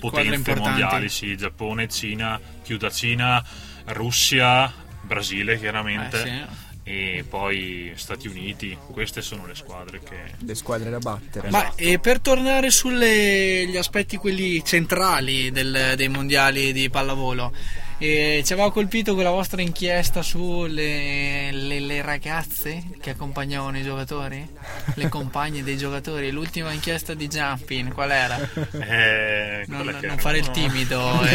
[0.00, 3.42] Potenze mondiali, sì, Giappone, Cina, più da Cina,
[3.86, 6.22] Russia, Brasile chiaramente.
[6.22, 6.62] Eh, sì.
[6.86, 11.48] E poi Stati Uniti, queste sono le squadre che Le squadre da battere.
[11.48, 17.54] Ma e per tornare sugli aspetti quelli centrali del- dei mondiali di pallavolo,
[17.96, 24.46] eh, ci aveva colpito quella vostra inchiesta sulle le, le ragazze che accompagnavano i giocatori?
[24.96, 26.30] Le compagne dei giocatori?
[26.32, 28.36] L'ultima inchiesta di Jumping, qual era?
[28.72, 31.00] Eh, Non, non fare il timido,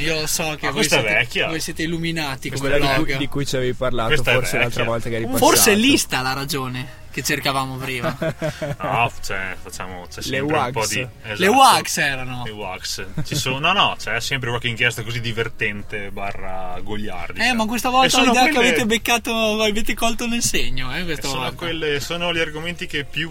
[0.00, 3.18] io so che Ma voi questa siete, voi siete illuminati come Quella di cui, blog.
[3.18, 5.44] di cui ci avevi parlato Questa forse l'altra volta che eri passato.
[5.44, 8.14] Forse lì sta la ragione che cercavamo prima.
[8.78, 10.88] No, cioè, facciamo c'è Le sempre un po' wax.
[10.90, 11.50] di Le esatto.
[11.52, 12.42] wax erano.
[12.44, 13.06] Le wax.
[13.24, 17.48] Ci sono, no, no, c'è sempre qualche inchiesta così divertente barra goliardica.
[17.48, 21.28] Eh, ma questa volta l'idea che quelle- avete beccato, avete colto nel segno, eh, questa
[21.28, 23.30] sono, quelle- sono gli argomenti che più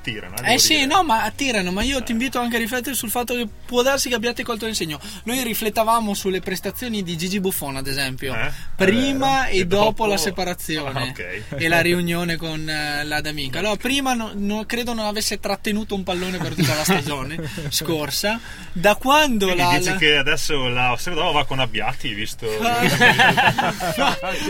[0.00, 0.36] attirano.
[0.38, 0.86] Eh devo sì, dire.
[0.86, 4.08] no, ma attirano, ma io ti invito anche a riflettere sul fatto che può darsi
[4.08, 4.98] che abbiate colto nel segno.
[5.24, 8.50] Noi riflettavamo sulle prestazioni di Gigi Buffon, ad esempio, Eh?
[8.74, 11.42] prima È e dopo, dopo- la separazione Ah, ok.
[11.60, 13.58] e la riunione con eh, la D'Amica.
[13.58, 18.40] Allora, prima no- no- credo non avesse trattenuto un pallone per tutta la stagione scorsa.
[18.72, 22.46] Da quando Quindi la, dici la- che adesso la Serodova va con Abbiati, visto...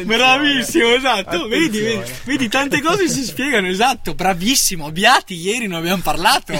[0.04, 1.48] Bravissimo, esatto.
[1.48, 4.14] Vedi, vedi, vedi, tante cose si spiegano, esatto.
[4.14, 4.86] Bravissimo.
[4.86, 6.52] Abbiati, ieri non abbiamo parlato.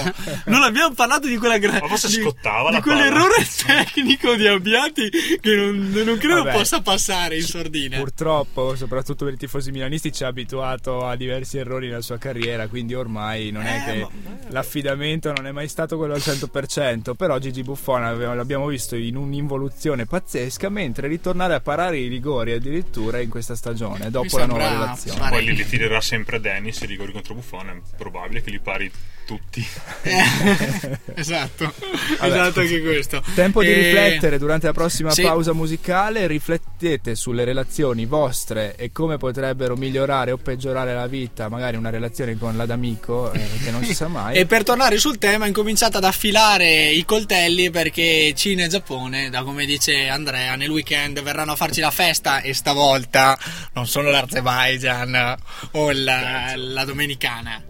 [0.45, 5.09] Non abbiamo parlato di quella gra- Ma forse di, scottava di quell'errore tecnico di Abbiati
[5.39, 6.53] che non, non credo Vabbè.
[6.57, 7.97] possa passare in sordina.
[7.97, 12.67] Purtroppo, soprattutto per i tifosi milanisti, ci ha abituato a diversi errori nella sua carriera,
[12.67, 14.09] quindi ormai non è Eh, che ma-
[14.49, 18.01] l'affidamento non è mai stato quello al 100%, però Gigi Buffon
[18.35, 24.09] l'abbiamo visto in un'involuzione pazzesca, mentre ritornare a parare i rigori addirittura in questa stagione,
[24.09, 25.29] dopo la nuova relazione.
[25.29, 28.91] Poi li, tirerà sempre Dennis i rigori contro Buffon, è probabile che li pari
[29.23, 29.65] tutti.
[30.01, 30.23] Eh,
[31.15, 31.73] esatto,
[32.19, 32.27] Vabbè.
[32.27, 33.23] esatto anche questo.
[33.33, 35.21] Tempo di E- riflettere durante la prossima Sì.
[35.21, 41.77] pausa musicale, riflettete sulle relazioni vostre e come potrebbero migliorare o peggiorare la vita, magari
[41.77, 44.35] una relazione con l'adamico, eh, che non si sa mai.
[44.35, 49.43] E per tornare sul tema, incominciate ad affilare i coltelli perché Cina e Giappone, da
[49.43, 53.37] come dice Andrea, nel weekend verranno a farci la festa e stavolta
[53.73, 55.37] non solo l'Azerbaijan
[55.71, 57.63] o la, la Domenicana.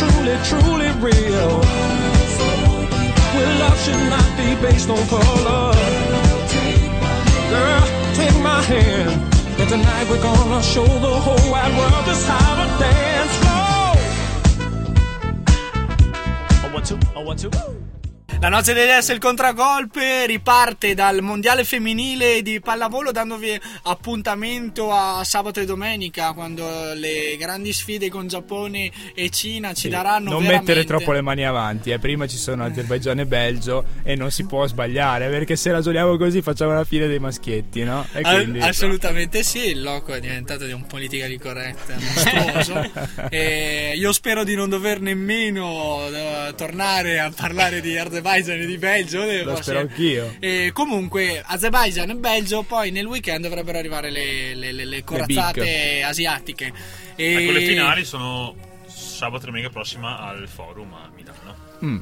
[0.00, 1.60] Truly, truly real.
[3.34, 5.74] Well, love should not be based on color.
[7.50, 9.10] Girl, take my hand.
[9.60, 13.92] And tonight we're gonna show the whole wide world just how to dance slow.
[16.64, 17.50] A one, two, a one, two.
[18.38, 25.22] La noce degli S il contragolpe riparte dal mondiale femminile di pallavolo dandovi appuntamento a
[25.24, 30.40] sabato e domenica quando le grandi sfide con Giappone e Cina ci Sì, daranno non
[30.40, 31.98] veramente mettere troppo le mani avanti, eh.
[31.98, 36.40] prima ci sono Azerbaigian e Belgio e non si può sbagliare perché se ragioniamo così
[36.40, 38.06] facciamo la fine dei maschietti, no?
[38.22, 42.90] Quindi- assolutamente sì, il loco è diventato di un politically correct mostruoso.
[43.28, 48.78] e io spero di non dover nemmeno eh, tornare a parlare di Azerbaijan e di
[48.78, 49.22] Belgio.
[49.22, 50.36] eh, Lo spero anch'io.
[50.38, 56.02] E comunque Azerbaijan e Belgio poi nel weekend dovrebbero arrivare le, le- le- le corazzate
[56.02, 56.72] asiatiche.
[57.16, 57.34] E...
[57.34, 58.54] Ecco, le finali sono
[58.86, 61.56] sabato e domenica prossima al forum a Milano.
[61.84, 61.96] Mm.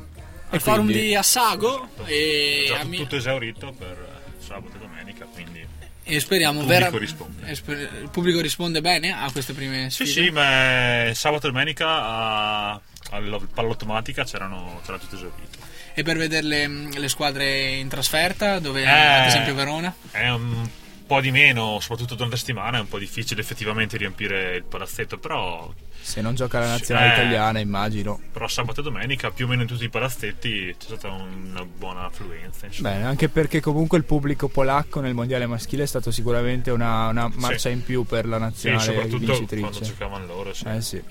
[0.50, 4.76] al E forum quindi- di Assago e, Già a Mi- tutto esaurito per eh, sabato
[4.76, 5.64] e domenica, quindi
[6.10, 7.46] e speriamo il pubblico vera- risponde.
[7.50, 10.24] e sper- il pubblico risponde bene a queste prime Sì, sfide.
[10.26, 15.57] sì, ma sabato e domenica a, alla pallottomatica c'erano, c'era tutto esaurito.
[15.98, 19.92] E per vedere le, le squadre in trasferta, dove Eh, ad esempio Verona?
[20.12, 20.68] È un
[21.04, 25.18] po' di meno, soprattutto durante la settimana, è un po' difficile effettivamente riempire il palazzetto,
[25.18, 25.68] però,
[26.00, 27.12] Se non gioca la nazionale Eh.
[27.14, 28.20] italiana, immagino.
[28.30, 32.04] però sabato e domenica più o meno in tutti i palazzetti c'è stata una buona
[32.04, 32.66] affluenza.
[32.66, 32.90] insomma.
[32.90, 37.28] Bene, anche perché comunque il pubblico polacco nel mondiale maschile è stato sicuramente una, una
[37.34, 37.74] marcia Sì.
[37.74, 39.60] in più per la Sì, nazionale soprattutto vincitrice.
[39.68, 40.54] quando giocavano loro.
[40.54, 40.64] Sì.
[40.68, 41.02] Eh sì.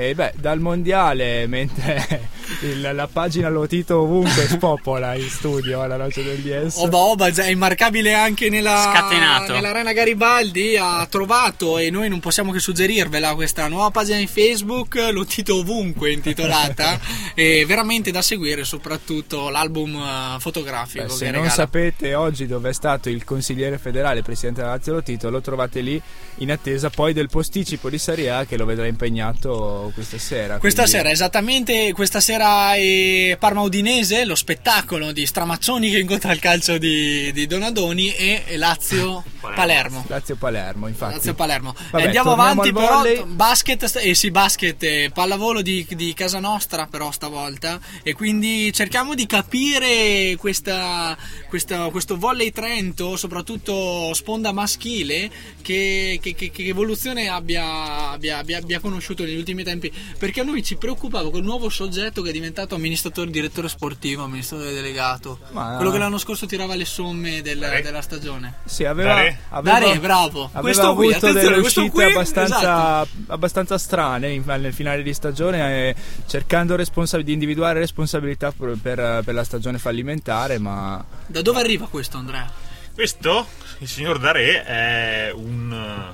[0.00, 2.30] E beh, dal mondiale, mentre
[2.62, 6.76] il- la pagina Lotito ovunque spopola in studio alla noce del DS.
[6.76, 12.60] Oba Oba è immarcabile anche nella, nell'arena Garibaldi ha trovato e noi non possiamo che
[12.60, 17.00] suggerirvela questa nuova pagina in Facebook Lotito ovunque intitolata
[17.34, 21.50] e veramente da seguire soprattutto l'album eh, fotografico Beh, che se non regala.
[21.50, 26.00] sapete oggi dove è stato il consigliere federale presidente della Lazio Lotito, lo trovate lì
[26.36, 30.58] in attesa poi del posticipo di Serie A che lo vedrà impegnato questa sera.
[30.58, 36.32] Questa quindi- sera, esattamente questa sera è Parma Udinese, lo spettacolo di Stramazzoni che incontra
[36.32, 40.04] il calcio di, di Donadoni e Lazio Palermo.
[40.08, 41.14] Lazio Palermo, infatti.
[41.14, 41.74] Lazio Palermo.
[41.90, 43.26] Vabbè, Andiamo torniamo avanti, però.
[43.26, 47.78] Basket, eh sì, basket, eh, pallavolo di, di casa nostra, però stavolta.
[48.02, 51.16] E quindi cerchiamo di capire questa,
[51.48, 55.30] questa- questo volley Trento, soprattutto sponda maschile,
[55.62, 59.92] che, che- che- che evoluzione abbia, abbia- abbia- abbia conosciuto negli ultimi tempi.
[60.18, 64.72] Perché a noi ci preoccupava quel nuovo soggetto che è diventato amministratore, direttore sportivo, amministratore
[64.72, 65.38] delegato.
[65.50, 68.54] Ma- Quello che l'anno scorso tirava le somme del- della stagione.
[68.64, 69.38] Sì, aveva, Dare?
[69.50, 70.44] aveva, Dare, bravo.
[70.44, 73.08] aveva Questo qui, avuto delle uscite qui, abbastanza, esatto.
[73.28, 75.94] abbastanza strane in- nel finale di stagione, eh,
[76.26, 81.86] cercando responsa- di individuare responsabilità per, per- per la stagione fallimentare, ma Da dove arriva
[81.88, 82.50] questo, Andrea?
[82.94, 83.46] Questo,
[83.78, 86.12] il signor Daré, è un,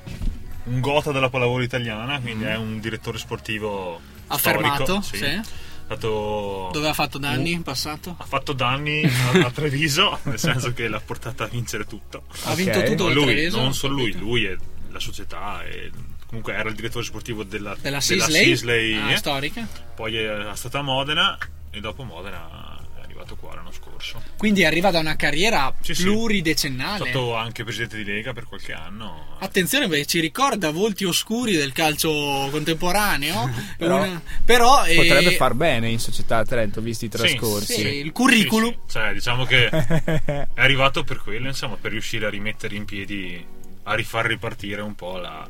[0.65, 5.23] un gota della pallavolo italiana, quindi è un direttore sportivo Affermato, storico, sì.
[5.23, 5.41] È
[5.85, 8.15] stato Dove ha fatto danni in passato?
[8.17, 12.23] ha fatto danni a, a Treviso, nel senso che l'ha portata a vincere tutto.
[12.43, 13.57] Ha vinto tutto lui, Treviso?
[13.61, 14.57] Non solo lui, lui e
[14.89, 15.63] la società.
[15.63, 15.91] E
[16.25, 18.45] comunque era il direttore sportivo della, Della della Sisley?
[18.45, 19.17] Sisley, Ah, eh.
[19.17, 19.67] storica.
[19.95, 21.37] Poi è stata a Modena
[21.69, 22.74] e dopo Modena
[23.15, 24.21] arrivato qua l'anno scorso.
[24.37, 26.01] Quindi arriva da una carriera Sì, sì.
[26.01, 26.97] È pluridecennale.
[27.09, 29.37] stato anche presidente di Lega per qualche anno.
[29.39, 33.49] Attenzione perché ci ricorda volti oscuri del calcio contemporaneo.
[33.77, 37.73] Però- Una- però, eh, potrebbe far bene in società a Trento, visti i trascorsi.
[37.73, 38.69] sì, il curriculum.
[38.71, 38.91] Sì, sì.
[38.97, 43.43] Cioè, diciamo che è arrivato per quello, insomma, per riuscire a rimettere in piedi,
[43.83, 45.47] a rifar ripartire un po' la...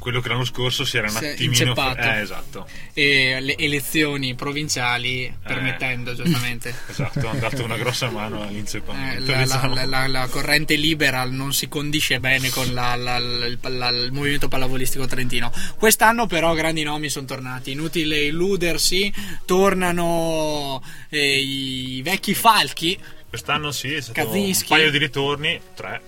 [0.00, 1.50] quello che l'anno scorso si era un attimino...
[1.52, 2.00] inceppato.
[2.00, 2.66] Eh, esatto.
[2.94, 6.74] E le elezioni provinciali permettendo, giustamente.
[6.90, 9.30] Esatto, ha dato una grossa mano Eh, all'inceppamento.
[9.30, 9.74] la, la- diciamo.
[9.74, 15.52] la- la- la corrente liberal non si condisce bene con il, il movimento pallavolistico trentino.
[15.78, 17.70] Quest'anno, però, grandi nomi sono tornati.
[17.72, 19.12] Inutile illudersi,
[19.44, 22.98] tornano eh, i vecchi falchi.
[23.28, 26.00] Quest'anno sì, è stato un paio di ritorni, tre.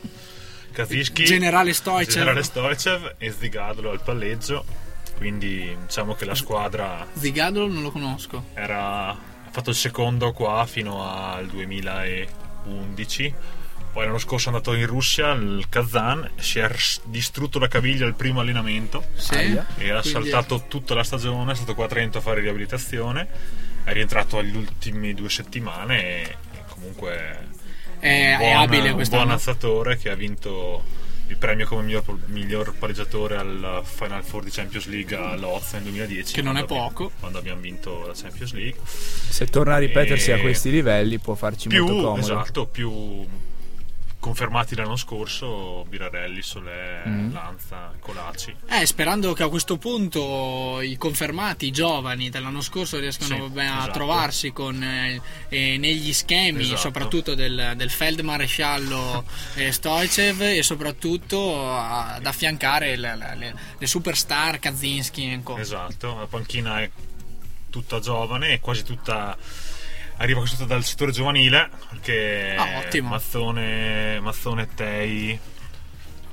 [0.73, 2.13] Kaczynski, Generale Stoicev.
[2.15, 4.65] Generale Stoicev e Zigadlo al palleggio.
[5.17, 8.47] Quindi diciamo che la squadra Zigadolo non lo conosco.
[8.55, 9.17] era, ha
[9.51, 13.35] fatto il secondo qua fino al 2011.
[13.93, 16.71] Poi l'anno scorso è andato in Russia, al Kazan, si è
[17.05, 19.35] distrutto la caviglia al primo allenamento Sì.
[19.35, 19.59] e
[19.91, 23.29] ha Quindi- saltato tutta la stagione, è stato qua a Trento a fare riabilitazione,
[23.85, 26.37] è rientrato agli ultimi due settimane e
[26.69, 27.49] comunque
[28.03, 29.23] È, un è buon- abile un quest'anno.
[29.23, 30.83] buon alzatore che ha vinto
[31.29, 35.85] il premio come miglior, miglior pareggiatore al Final Four di Champions League a Lozza nel
[35.85, 37.13] 2010 Che non è quando abbiamo- poco.
[37.21, 41.35] quando abbiamo vinto la Champions League Se torna a ripetersi E- a questi livelli può
[41.35, 42.21] farci più, molto comodo.
[42.21, 42.91] esatto, più
[44.23, 47.33] confermati l'anno scorso Birarelli, Solè, Mm.
[47.33, 53.51] Lanza, Colaci Eh, sperando che a questo punto i confermati, i giovani dell'anno scorso riescano
[53.53, 53.91] Sì, a esatto.
[53.91, 55.21] trovarsi con, eh,
[55.77, 56.79] negli schemi, Esatto.
[56.79, 59.25] soprattutto del, del feldmaresciallo
[59.57, 65.57] eh, Stoicev e soprattutto ad affiancare le, le- le- superstar Kaczynski e co.
[65.57, 66.89] Esatto, la panchina è
[67.71, 69.37] tutta giovane e quasi tutta
[70.19, 73.09] arriva tutta dal settore giovanile perché Ah, ottimo.
[73.11, 75.39] Mazzone, Mazzone Tei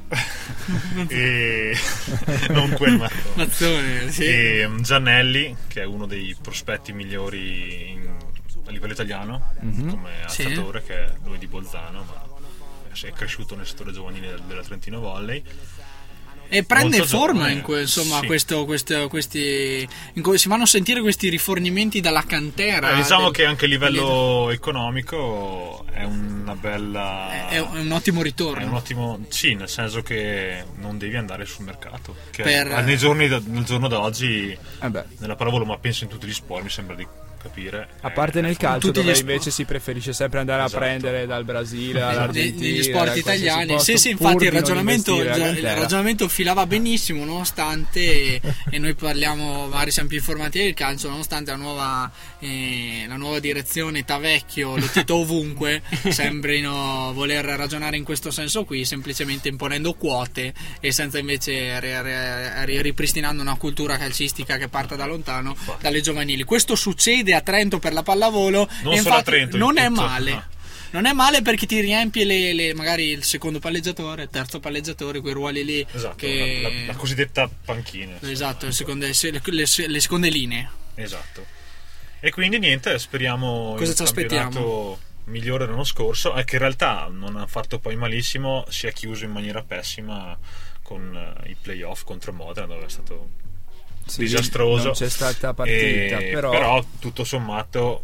[1.07, 1.77] e
[2.49, 3.33] non quel Mazzone.
[3.35, 4.23] Mazzone, sì.
[4.25, 8.17] E um, Giannelli che è uno dei prospetti migliori in-
[8.65, 9.89] a livello italiano Mhm.
[9.89, 10.43] come Sì.
[10.43, 12.27] alzatore che è lui di Bolzano ma
[12.95, 15.43] si è cresciuto nel settore giovanile della Trentino Volley
[16.51, 18.25] E prende Molto forma giovane, in que- insomma, sì.
[18.25, 22.91] questo, questo- questi, in cui si vanno a sentire questi rifornimenti dalla cantera.
[22.93, 27.47] Eh, diciamo del- che anche a livello economico è una bella.
[27.49, 28.65] è un, è un ottimo è ritorno.
[28.65, 29.19] un ottimo.
[29.29, 32.15] Sì, nel senso che non devi andare sul mercato.
[32.31, 34.49] Che Per- nei giorni da- nel giorno d'oggi,
[34.81, 37.05] Eh nella pallavolo, ma penso in tutti gli sport, mi sembra di
[37.41, 37.87] capire.
[38.01, 40.75] A parte eh, nel calcio dove invece si preferisce sempre andare Esatto.
[40.83, 43.73] a prendere dal Brasile, dall'Argentina, negli da sport italiani.
[43.73, 49.91] posto, Sì, sì, infatti il ragionamento, il ragionamento filava benissimo, nonostante, e noi parliamo, magari
[49.91, 55.15] siamo più informati del calcio, nonostante la nuova, eh, la nuova direzione Tavecchio, lo Tito
[55.19, 62.01] ovunque, sembrino voler ragionare in questo senso qui, semplicemente imponendo quote e senza invece ri-
[62.01, 66.43] ri- ri- ripristinando una cultura calcistica che parta da lontano, dalle giovanili.
[66.43, 70.01] Questo succede a Trento per la pallavolo Non e solo a Trento, non è tutto.
[70.01, 70.31] male.
[70.31, 70.47] Ah.
[70.91, 75.21] Non è male perché ti riempie le, le- magari il secondo palleggiatore, il terzo palleggiatore,
[75.21, 75.85] quei ruoli lì.
[75.91, 76.59] Esatto, che...
[76.63, 78.17] la, la- la cosiddetta panchina.
[78.21, 79.41] Esatto, le seconde, se- le-
[79.87, 80.69] le- seconde linee.
[80.95, 81.45] Esatto.
[82.19, 87.35] E quindi niente, speriamo Cosa ci campionato migliore dell'anno scorso, è che in realtà non
[87.35, 90.35] ha fatto poi malissimo, si è chiuso in maniera pessima
[90.81, 91.15] con
[91.45, 93.29] eh, i playoff contro Modena dove è stato
[94.09, 94.83] Sì, disastroso.
[94.85, 98.03] non c'è stata partita, E- però- tutto sommato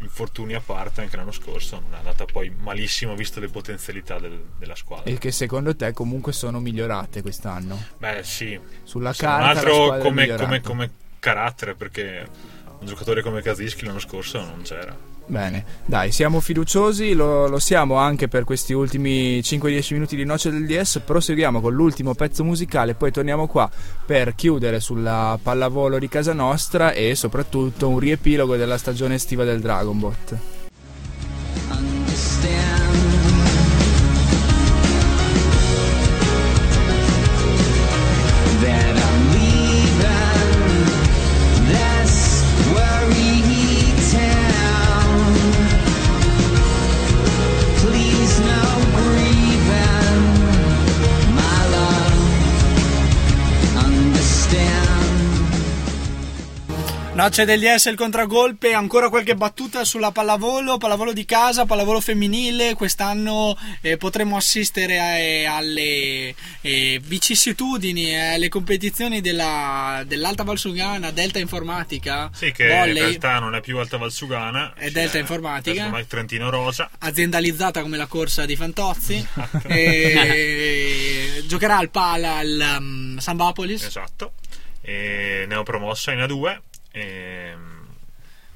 [0.00, 4.42] infortuni a parte anche l'anno scorso non è andata poi malissimo visto le potenzialità del-
[4.58, 5.10] della squadra.
[5.10, 7.82] E che secondo te comunque sono migliorate quest'anno?
[7.98, 8.58] Beh, sì.
[8.82, 12.28] Sulla non carta la altro come, come- come carattere, perché
[12.80, 14.94] un giocatore come Kazischi l'anno scorso non c'era.
[15.26, 20.50] Bene, dai, siamo fiduciosi, lo, lo siamo anche per questi ultimi 5-10 minuti di Noce
[20.50, 21.00] del DS.
[21.04, 23.70] Proseguiamo con l'ultimo pezzo musicale, poi torniamo qua
[24.04, 29.60] per chiudere sulla pallavolo di casa nostra e soprattutto un riepilogo della stagione estiva del
[29.60, 30.36] Dragon Bot.
[32.44, 32.73] that
[57.24, 62.74] Noce degli S il contragolpe, ancora qualche battuta sulla pallavolo, pallavolo di casa, pallavolo femminile,
[62.74, 64.98] quest'anno eh, potremo assistere
[65.46, 72.68] a- alle eh, vicissitudini, eh, alle competizioni della, dell'Alta Valsugana, Delta Informatica, Sì, che in
[72.68, 75.84] volley, realtà non è più Alta Valsugana, È Delta Informatica.
[75.84, 76.90] ormai Trentino Rosa.
[76.98, 79.26] aziendalizzata come la corsa di Fantozzi,
[79.66, 83.82] e giocherà al Pala al um, Sambapolis.
[83.82, 84.32] Esatto.
[84.82, 86.58] E neopromossa in A2.
[86.96, 87.82] E mm,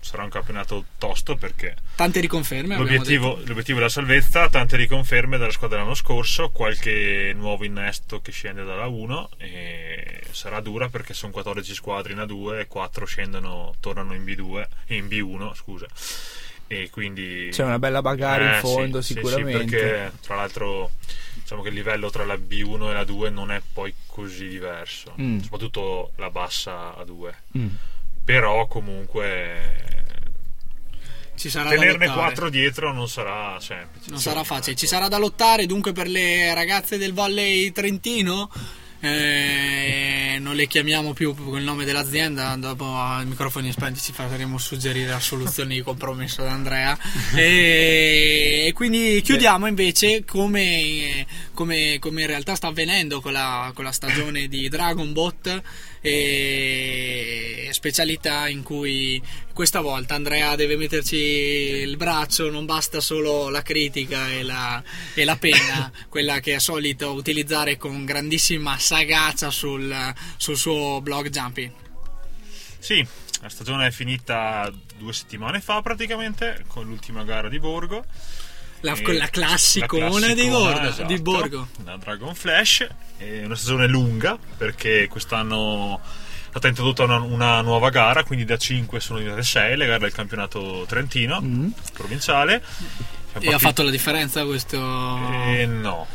[0.00, 2.76] sarà un campionato tosto perché Tante riconferme.
[2.76, 3.48] l'obiettivo, detto.
[3.48, 8.62] l'obiettivo è la salvezza, tante riconferme dalla squadra dell'anno scorso, qualche nuovo innesto che scende
[8.64, 14.14] dalla 1 e sarà dura perché sono 14 squadre in A2 e 4 scendono, tornano
[14.14, 15.86] in B2 in B1, scusa.
[16.70, 19.58] E quindi C'è una bella bagarre in Eh, fondo, sì, sì, sicuramente.
[19.62, 20.90] sì, perché tra l'altro
[21.34, 25.12] diciamo che il livello tra la B1 e la 2 non è poi così diverso,
[25.20, 25.38] Mm.
[25.40, 27.34] soprattutto la bassa A2.
[27.58, 27.66] Mm.
[28.28, 29.56] Però comunque
[31.34, 32.08] Ci sarà tenerne.
[32.08, 34.10] 4 dietro non sarà semplice.
[34.10, 34.76] Non sarà facile.
[34.76, 38.50] Ci sarà da lottare dunque per le ragazze del volley trentino.
[39.00, 42.54] Eh, non le chiamiamo più con il nome dell'azienda.
[42.56, 46.98] Dopo ai microfoni spenti ci faremo suggerire la soluzione di compromesso da Andrea.
[47.34, 51.24] E, e quindi chiudiamo invece come,
[51.54, 55.62] come, come in realtà sta avvenendo con la, con la stagione di Dragon Bot.
[56.00, 59.22] E specialità in cui
[59.52, 64.82] questa volta Andrea deve metterci il braccio, non basta solo la critica e la,
[65.14, 69.94] e la penna, quella che è solito utilizzare con grandissima sagacia sul,
[70.36, 71.72] sul suo blog Jumping.
[72.78, 73.04] Sì,
[73.40, 78.04] la stagione è finita due settimane fa praticamente con l'ultima gara di Borgo.
[78.80, 81.68] La, classicona la classicona, di, Borgo, esatto, di Borgo.
[81.84, 82.86] La Dragon Flash.
[83.16, 88.56] È una stagione lunga perché quest'anno è stata introdotta una, una nuova gara, quindi da
[88.56, 91.68] 5 sono diventate 6 le gare del campionato trentino Mm.
[91.92, 92.62] provinciale.
[92.62, 94.76] Siamo E ha partiti- fatto la differenza questo?
[94.76, 96.06] Eh, no.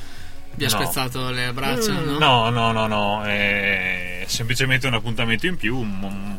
[0.55, 0.73] Vi ha No.
[0.81, 1.91] spezzato le braccia?
[1.91, 2.17] Mm, No?
[2.19, 6.32] No, no, no, no, è semplicemente un appuntamento in più, un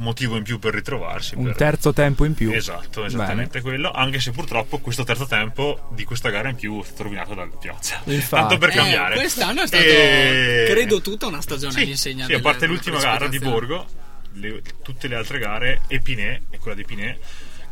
[0.00, 1.34] motivo in più per ritrovarsi.
[1.36, 2.50] Un per- terzo tempo in più.
[2.52, 6.84] Esatto, esattamente quello, anche se purtroppo questo terzo tempo di questa gara in più è
[6.84, 8.00] stato rovinato dalla pioggia.
[8.04, 8.28] Infatti.
[8.40, 9.14] Tanto per Eh, cambiare.
[9.16, 13.28] quest'anno è stato, E- credo, tutta una stagione Sì, all'insegna sì, a parte l'ultima gara
[13.28, 13.38] di.
[13.38, 13.86] Borgo,
[14.32, 17.18] le- tutte le altre gare, e Pinè, e quella di Pinè,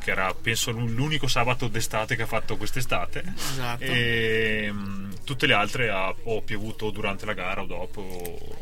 [0.03, 3.83] che era penso l'unico sabato d'estate che ha fatto quest'estate, Esatto.
[3.85, 8.57] e mm, tutte le altre ha o piovuto durante la gara o dopo.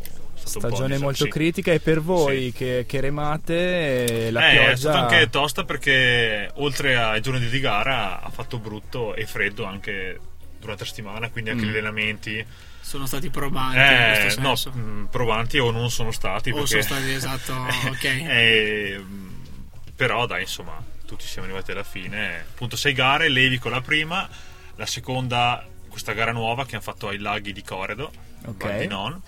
[0.47, 1.31] Stagione molto sì.
[1.31, 5.65] critica e per voi che, che remate eh, la Eh, pioggia è stata anche tosta
[5.65, 10.19] perché oltre ai giorni di gara ha fatto brutto e freddo anche
[10.61, 11.67] durante la settimana, quindi anche Mm.
[11.67, 12.47] gli allenamenti
[12.81, 14.71] Sono stati probanti eh, no, senso.
[14.79, 17.53] mh, provanti o non sono stati O perché sono stati, esatto,
[17.91, 18.05] ok.
[18.05, 19.05] eh,
[19.95, 22.41] però dai, insomma, tutti siamo arrivati alla fine.
[22.41, 24.29] Appunto, sei gare, Levico la prima,
[24.77, 28.13] la seconda, questa gara nuova che hanno fatto ai laghi di Coredo,
[28.47, 28.77] Ok.
[28.79, 29.21] Di Non,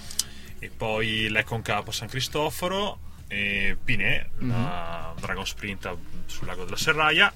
[0.59, 2.99] e poi l'Econ Capo San Cristoforo,
[3.29, 4.49] e Pinè, Mhm.
[4.51, 5.95] la Dragon Sprint
[6.27, 7.33] sul lago della Serraia,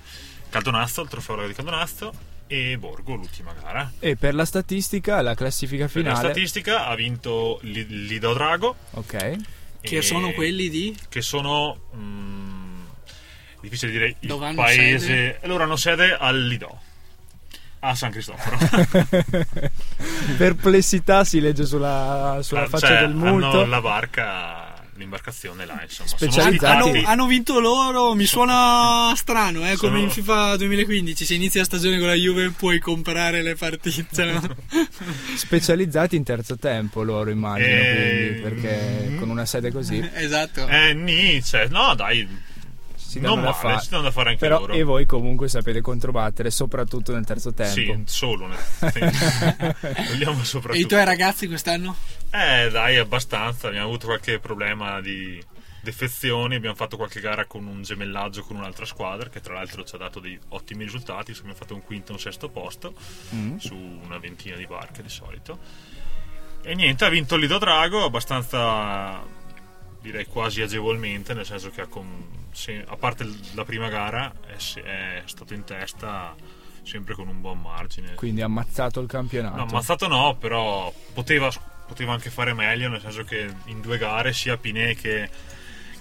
[0.49, 2.13] Caldonazzo, il trofeo lago di Caldonazzo,
[2.47, 3.91] e Borgo, l'ultima gara.
[3.99, 6.33] E per la statistica, la classifica Per la finale.
[6.33, 8.77] statistica ha vinto Li- Lido Drago.
[8.93, 9.37] Ok.
[9.81, 10.97] Che sono quelli di?
[11.09, 11.81] Che sono.
[11.97, 12.81] mm,
[13.61, 14.99] difficile dire il Dove hanno paese.
[14.99, 15.39] sede?
[15.41, 16.81] E loro hanno sede al Lido.
[17.85, 18.57] A San Cristoforo.
[20.37, 23.49] Perplessità si legge sulla, sulla Ah, faccia cioè, del multo.
[23.63, 26.09] Hanno la barca, l'imbarcazione là, insomma.
[26.09, 26.89] Specializzati.
[26.89, 31.61] Hanno, hanno vinto loro, mi suona strano, eh, come Sono- in FIFA 2015, se inizia
[31.61, 34.25] la stagione con la Juve puoi comprare le partite.
[34.27, 34.57] no?
[35.35, 40.69] Specializzati in terzo tempo loro immagino, Eh, quindi, perché con una sede così esatto.
[40.69, 42.51] Eh, ni, cioè, no, dai.
[43.13, 43.81] Si non danno da male, fare.
[43.83, 44.73] si danno da fare anche Però loro.
[44.73, 47.73] e voi comunque sapete controbattere, soprattutto nel terzo tempo.
[47.73, 48.59] Sì, solo nel
[50.09, 50.73] Vogliamo soprattutto.
[50.73, 51.95] E i tuoi ragazzi quest'anno?
[52.31, 53.69] Eh, dai, abbastanza.
[53.69, 55.43] Abbiamo avuto qualche problema di
[55.83, 56.55] defezioni.
[56.57, 59.99] Abbiamo fatto qualche gara con un gemellaggio con un'altra squadra, che tra l'altro ci ha
[59.99, 61.33] dato dei ottimi risultati.
[61.33, 62.95] Abbiamo fatto un quinto e un sesto posto
[63.35, 63.57] Mm.
[63.57, 65.59] su una ventina di barche di solito.
[66.65, 69.41] E niente, ha vinto il Lido Drago abbastanza.
[70.03, 74.81] Direi quasi agevolmente, nel senso che ha con- se- a parte la prima gara è,
[74.83, 76.35] è stato in testa
[76.83, 78.15] sempre con un buon margine.
[78.15, 79.57] Quindi ha ammazzato il campionato.
[79.57, 81.51] No, ammazzato no, però poteva,
[81.87, 85.31] poteva anche fare meglio, nel senso che in due gare sia Pinè che,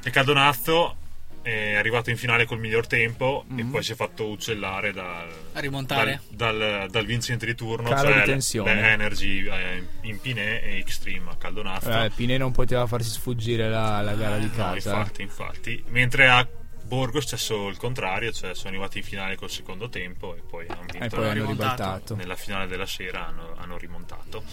[0.02, 0.96] che Caldonazzo
[1.44, 3.72] è arrivato in finale col miglior tempo e Mhm.
[3.72, 6.22] poi si è fatto uccellare dal, A rimontare.
[6.30, 8.74] dal, dal- dal vincente di turno, Calo cioè di tensione.
[8.76, 11.90] le Energy eh, in Pinè e Extreme a Caldonazzo.
[12.04, 14.74] Eh, Pinè non poteva farsi sfuggire la, la gara di No, casa.
[14.98, 15.84] infatti, infatti.
[15.88, 16.48] Mentre a
[16.84, 20.66] Borgo è successo il contrario, cioè sono arrivati in finale col secondo tempo e poi
[20.68, 21.74] hanno vinto E poi hanno rimontato.
[21.84, 22.16] ribaltato.
[22.16, 24.44] nella finale della sera hanno, hanno rimontato.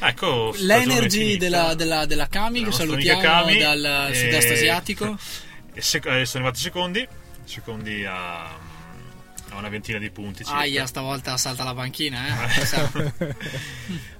[0.00, 5.16] Ecco, L'Energy della, della, della Kami, che salutiamo Kami, dal e- sud-est asiatico.
[5.78, 7.06] e sec- eh, sono arrivati secondi,
[7.44, 10.42] secondi a, a una ventina di punti.
[10.42, 10.58] circa.
[10.58, 12.66] Aia, stavolta salta la panchina, eh.
[12.66, 12.90] Sa.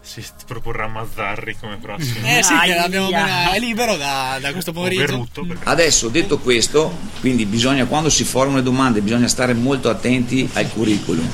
[0.01, 2.25] si proporrà Mazzarri come prossimo.
[2.29, 5.03] Eh sì, che l'abbiamo appena- è libero da, da questo pomeriggio.
[5.03, 9.91] Berrutto, perché- Adesso detto questo, quindi bisogna quando si formano le domande bisogna stare molto
[9.91, 11.29] attenti al curriculum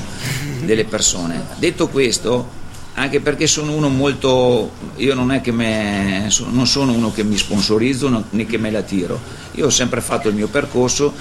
[0.61, 1.49] delle persone.
[1.57, 2.49] Detto questo,
[2.95, 7.37] anche perché sono uno molto io non è che me, non sono uno che mi
[7.37, 9.19] sponsorizzo né che me la tiro.
[9.53, 11.13] Io ho sempre fatto il mio percorso.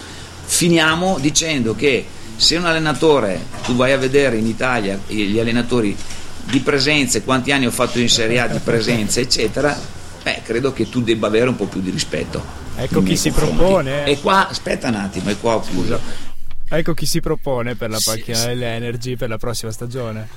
[0.46, 2.04] Finiamo dicendo che
[2.36, 5.96] se un allenatore, tu vai a vedere in Italia gli allenatori
[6.44, 9.76] di presenze, quanti anni ho fatto in Serie A di presenze, eccetera,
[10.22, 12.62] beh, credo che tu debba avere un po' più di rispetto.
[12.76, 13.56] Ecco chi si confronti.
[13.56, 14.04] propone.
[14.04, 15.98] E qua, aspetta un attimo, e qua ho chiuso.
[16.68, 18.46] Ecco chi si propone per la Sì, panchina sì.
[18.48, 20.28] dell'Energy per la prossima stagione.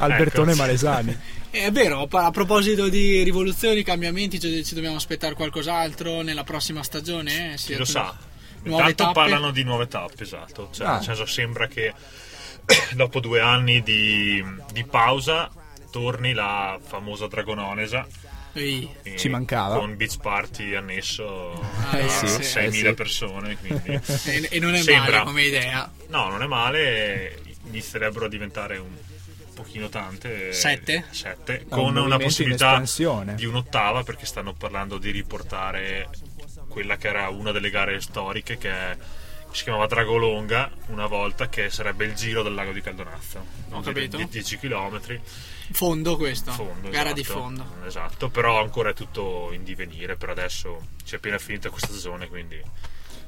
[0.00, 0.60] Albertone Ecco.
[0.60, 1.18] Malesani.
[1.50, 7.48] È vero, a proposito di rivoluzioni, cambiamenti, ci, ci dobbiamo aspettare qualcos'altro nella prossima stagione?
[7.52, 7.56] eh?
[7.56, 8.16] Chi Sia lo sa.
[8.62, 9.14] Nuove Intanto tappe?
[9.14, 10.68] parlano di nuove tappe, esatto.
[10.72, 10.94] Cioè, Ah.
[10.94, 11.92] nel senso, sembra che
[12.94, 15.50] dopo due anni di, di pausa
[15.90, 18.06] torni la famosa Dragononesa.
[18.52, 18.88] Ehi.
[19.16, 19.76] Ci mancava.
[19.78, 21.52] Con beach party annesso
[21.92, 22.94] Eh a sì, 6.000 eh sì.
[22.94, 23.56] persone.
[23.56, 23.88] Quindi
[24.26, 25.10] E, e non è Sembra.
[25.18, 25.90] male come idea.
[26.08, 27.40] No, non è male.
[27.66, 28.88] Inizierebbero a diventare un
[29.62, 30.52] pochino tante.
[30.52, 31.04] Sette?
[31.10, 31.66] Sette.
[31.68, 32.82] Ah, un Con una possibilità
[33.34, 36.08] di un'ottava perché stanno parlando di riportare
[36.68, 38.96] quella che era una delle gare storiche che è-
[39.52, 44.16] si chiamava Dragolonga una volta che sarebbe il giro del lago di Caldonazzo Ho capito.
[44.16, 45.00] di 10 km
[45.72, 46.52] Fondo questo.
[46.52, 47.66] fondo Gara esatto, di fondo.
[47.84, 52.28] esatto però ancora è tutto in divenire per adesso si è appena finita questa stagione
[52.28, 52.62] quindi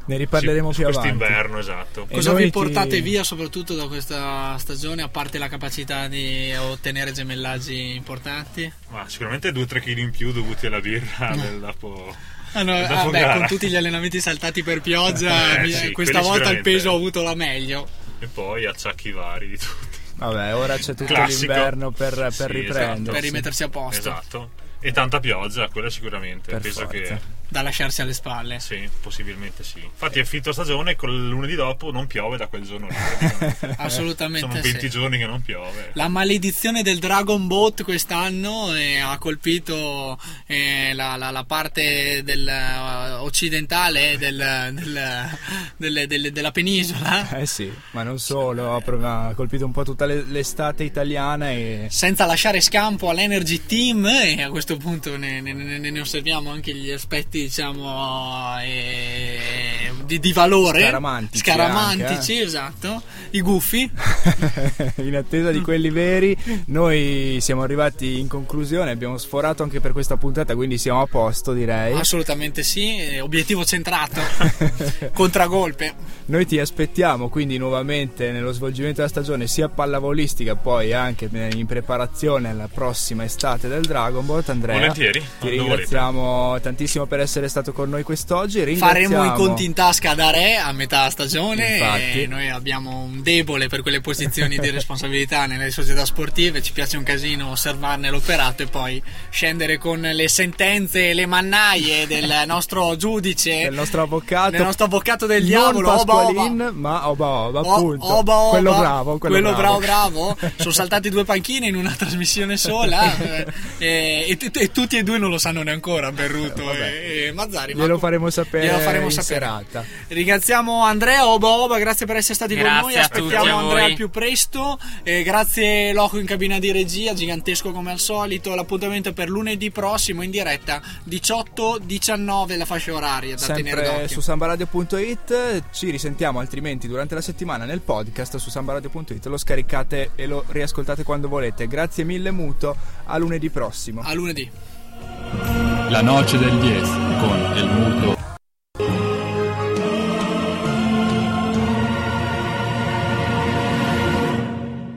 [0.05, 1.16] Ne riparleremo sì, più avanti.
[1.16, 5.48] quest'inverno esatto E Cosa vi ti- portate via soprattutto da questa stagione, a parte la
[5.48, 8.70] capacità di ottenere gemellaggi importanti?
[8.90, 12.14] Ma sicuramente 2-3 kg in più dovuti alla birra del dopo,
[12.55, 13.36] Ah, no, ah, dopo beh, gara.
[13.38, 16.94] con tutti gli allenamenti saltati per pioggia, Eh, mi- sì, questa volta il peso ha
[16.94, 17.88] avuto la meglio.
[18.18, 20.00] E poi acciacchi vari di tutti.
[20.16, 21.53] Vabbè, ora c'è tutto Classico.
[21.53, 22.92] l'inverno per, per Sì, riprendersi.
[23.03, 23.11] esatto.
[23.12, 23.98] Per rimettersi a posto.
[24.00, 24.50] Esatto.
[24.80, 26.50] E tanta pioggia, quella sicuramente.
[26.53, 26.92] Per Penso forza.
[26.98, 27.18] che
[27.53, 28.61] Da lasciarsi alle spalle.
[28.61, 29.80] sì, possibilmente sì.
[29.84, 32.94] Infatti è finito stagione, col lunedì dopo non piove da quel giorno lì.
[33.76, 34.88] Assolutamente Sono 20 sì.
[34.88, 35.90] giorni che non piove.
[35.92, 42.48] La maledizione del Dragon Boat quest'anno eh, ha colpito eh, la, la- la parte del,
[42.48, 45.28] eh, occidentale del- del-
[45.76, 47.28] delle- delle- della penisola.
[47.42, 52.24] Eh sì, ma non solo, ha colpito un po' tutta le- l'estate italiana e Senza
[52.24, 56.90] lasciare scampo all'Energy Team, e a questo punto ne, ne- ne- ne osserviamo anche gli
[56.90, 60.80] aspetti, diciamo, eh, di, di valore.
[60.82, 63.03] Scaramantici Scaramantici, anche, esatto.
[63.30, 63.90] I gufi.
[64.97, 66.36] in attesa di quelli veri,
[66.66, 71.53] noi siamo arrivati in conclusione, abbiamo sforato anche per questa puntata, quindi siamo a posto
[71.53, 71.99] direi.
[71.99, 74.20] Assolutamente sì, eh, obiettivo centrato.
[75.12, 76.20] Contragolpe.
[76.26, 82.51] Noi ti aspettiamo quindi nuovamente nello svolgimento della stagione sia pallavolistica poi anche in preparazione
[82.51, 84.43] alla prossima estate del Dragon Ball.
[84.47, 88.76] Andrea, Volentieri, ti ringraziamo tantissimo per essere stato con noi quest'oggi.
[88.76, 92.22] Faremo i conti in tasca da re a metà stagione Infatti.
[92.22, 96.97] e noi abbiamo un debole per quelle posizioni di responsabilità nelle società sportive, ci piace
[96.97, 102.97] un casino osservarne l'operato e poi scendere con le sentenze e le mannaie del nostro
[102.97, 106.72] giudice, del nostro avvocato, del nostro avvocato del non diavolo, Oba Pasqualin, Oba.
[106.72, 108.07] ma Oba Oba, O- appunto.
[108.07, 110.37] Oba Oba, quello bravo, quello, bravo bravo.
[110.57, 113.47] Sono saltati due panchine in una trasmissione sola eh,
[113.78, 117.75] e, e e tutti e due non lo sanno neanche ancora Berruto e, Mazzari.
[117.75, 119.41] ma Glielo faremo sapere glielo faremo in sapere.
[119.41, 119.85] serata.
[120.09, 122.95] Ringraziamo Andrea Oba Oba, grazie per essere stati con Grazie noi.
[122.97, 123.59] a tutti, Aspettiamo.
[123.68, 124.79] Andrea al più presto.
[125.05, 128.55] Eh, grazie Loco in cabina di regia, gigantesco come al solito.
[128.55, 134.09] L'appuntamento è per lunedì prossimo in diretta 18-19 la fascia oraria da tenere Sempre d'occhio.
[134.09, 140.27] su sambaradio.it ci risentiamo altrimenti durante la settimana nel podcast su sambaradio.it lo scaricate e
[140.27, 146.59] lo riascoltate quando volete grazie mille muto a lunedì prossimo a lunedì La noche del
[146.59, 146.88] 10
[147.20, 148.16] con el muto.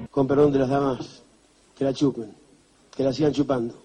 [0.10, 1.24] Con perdón de las damas,
[1.76, 2.34] que la chupen,
[2.96, 3.85] que la sigan chupando.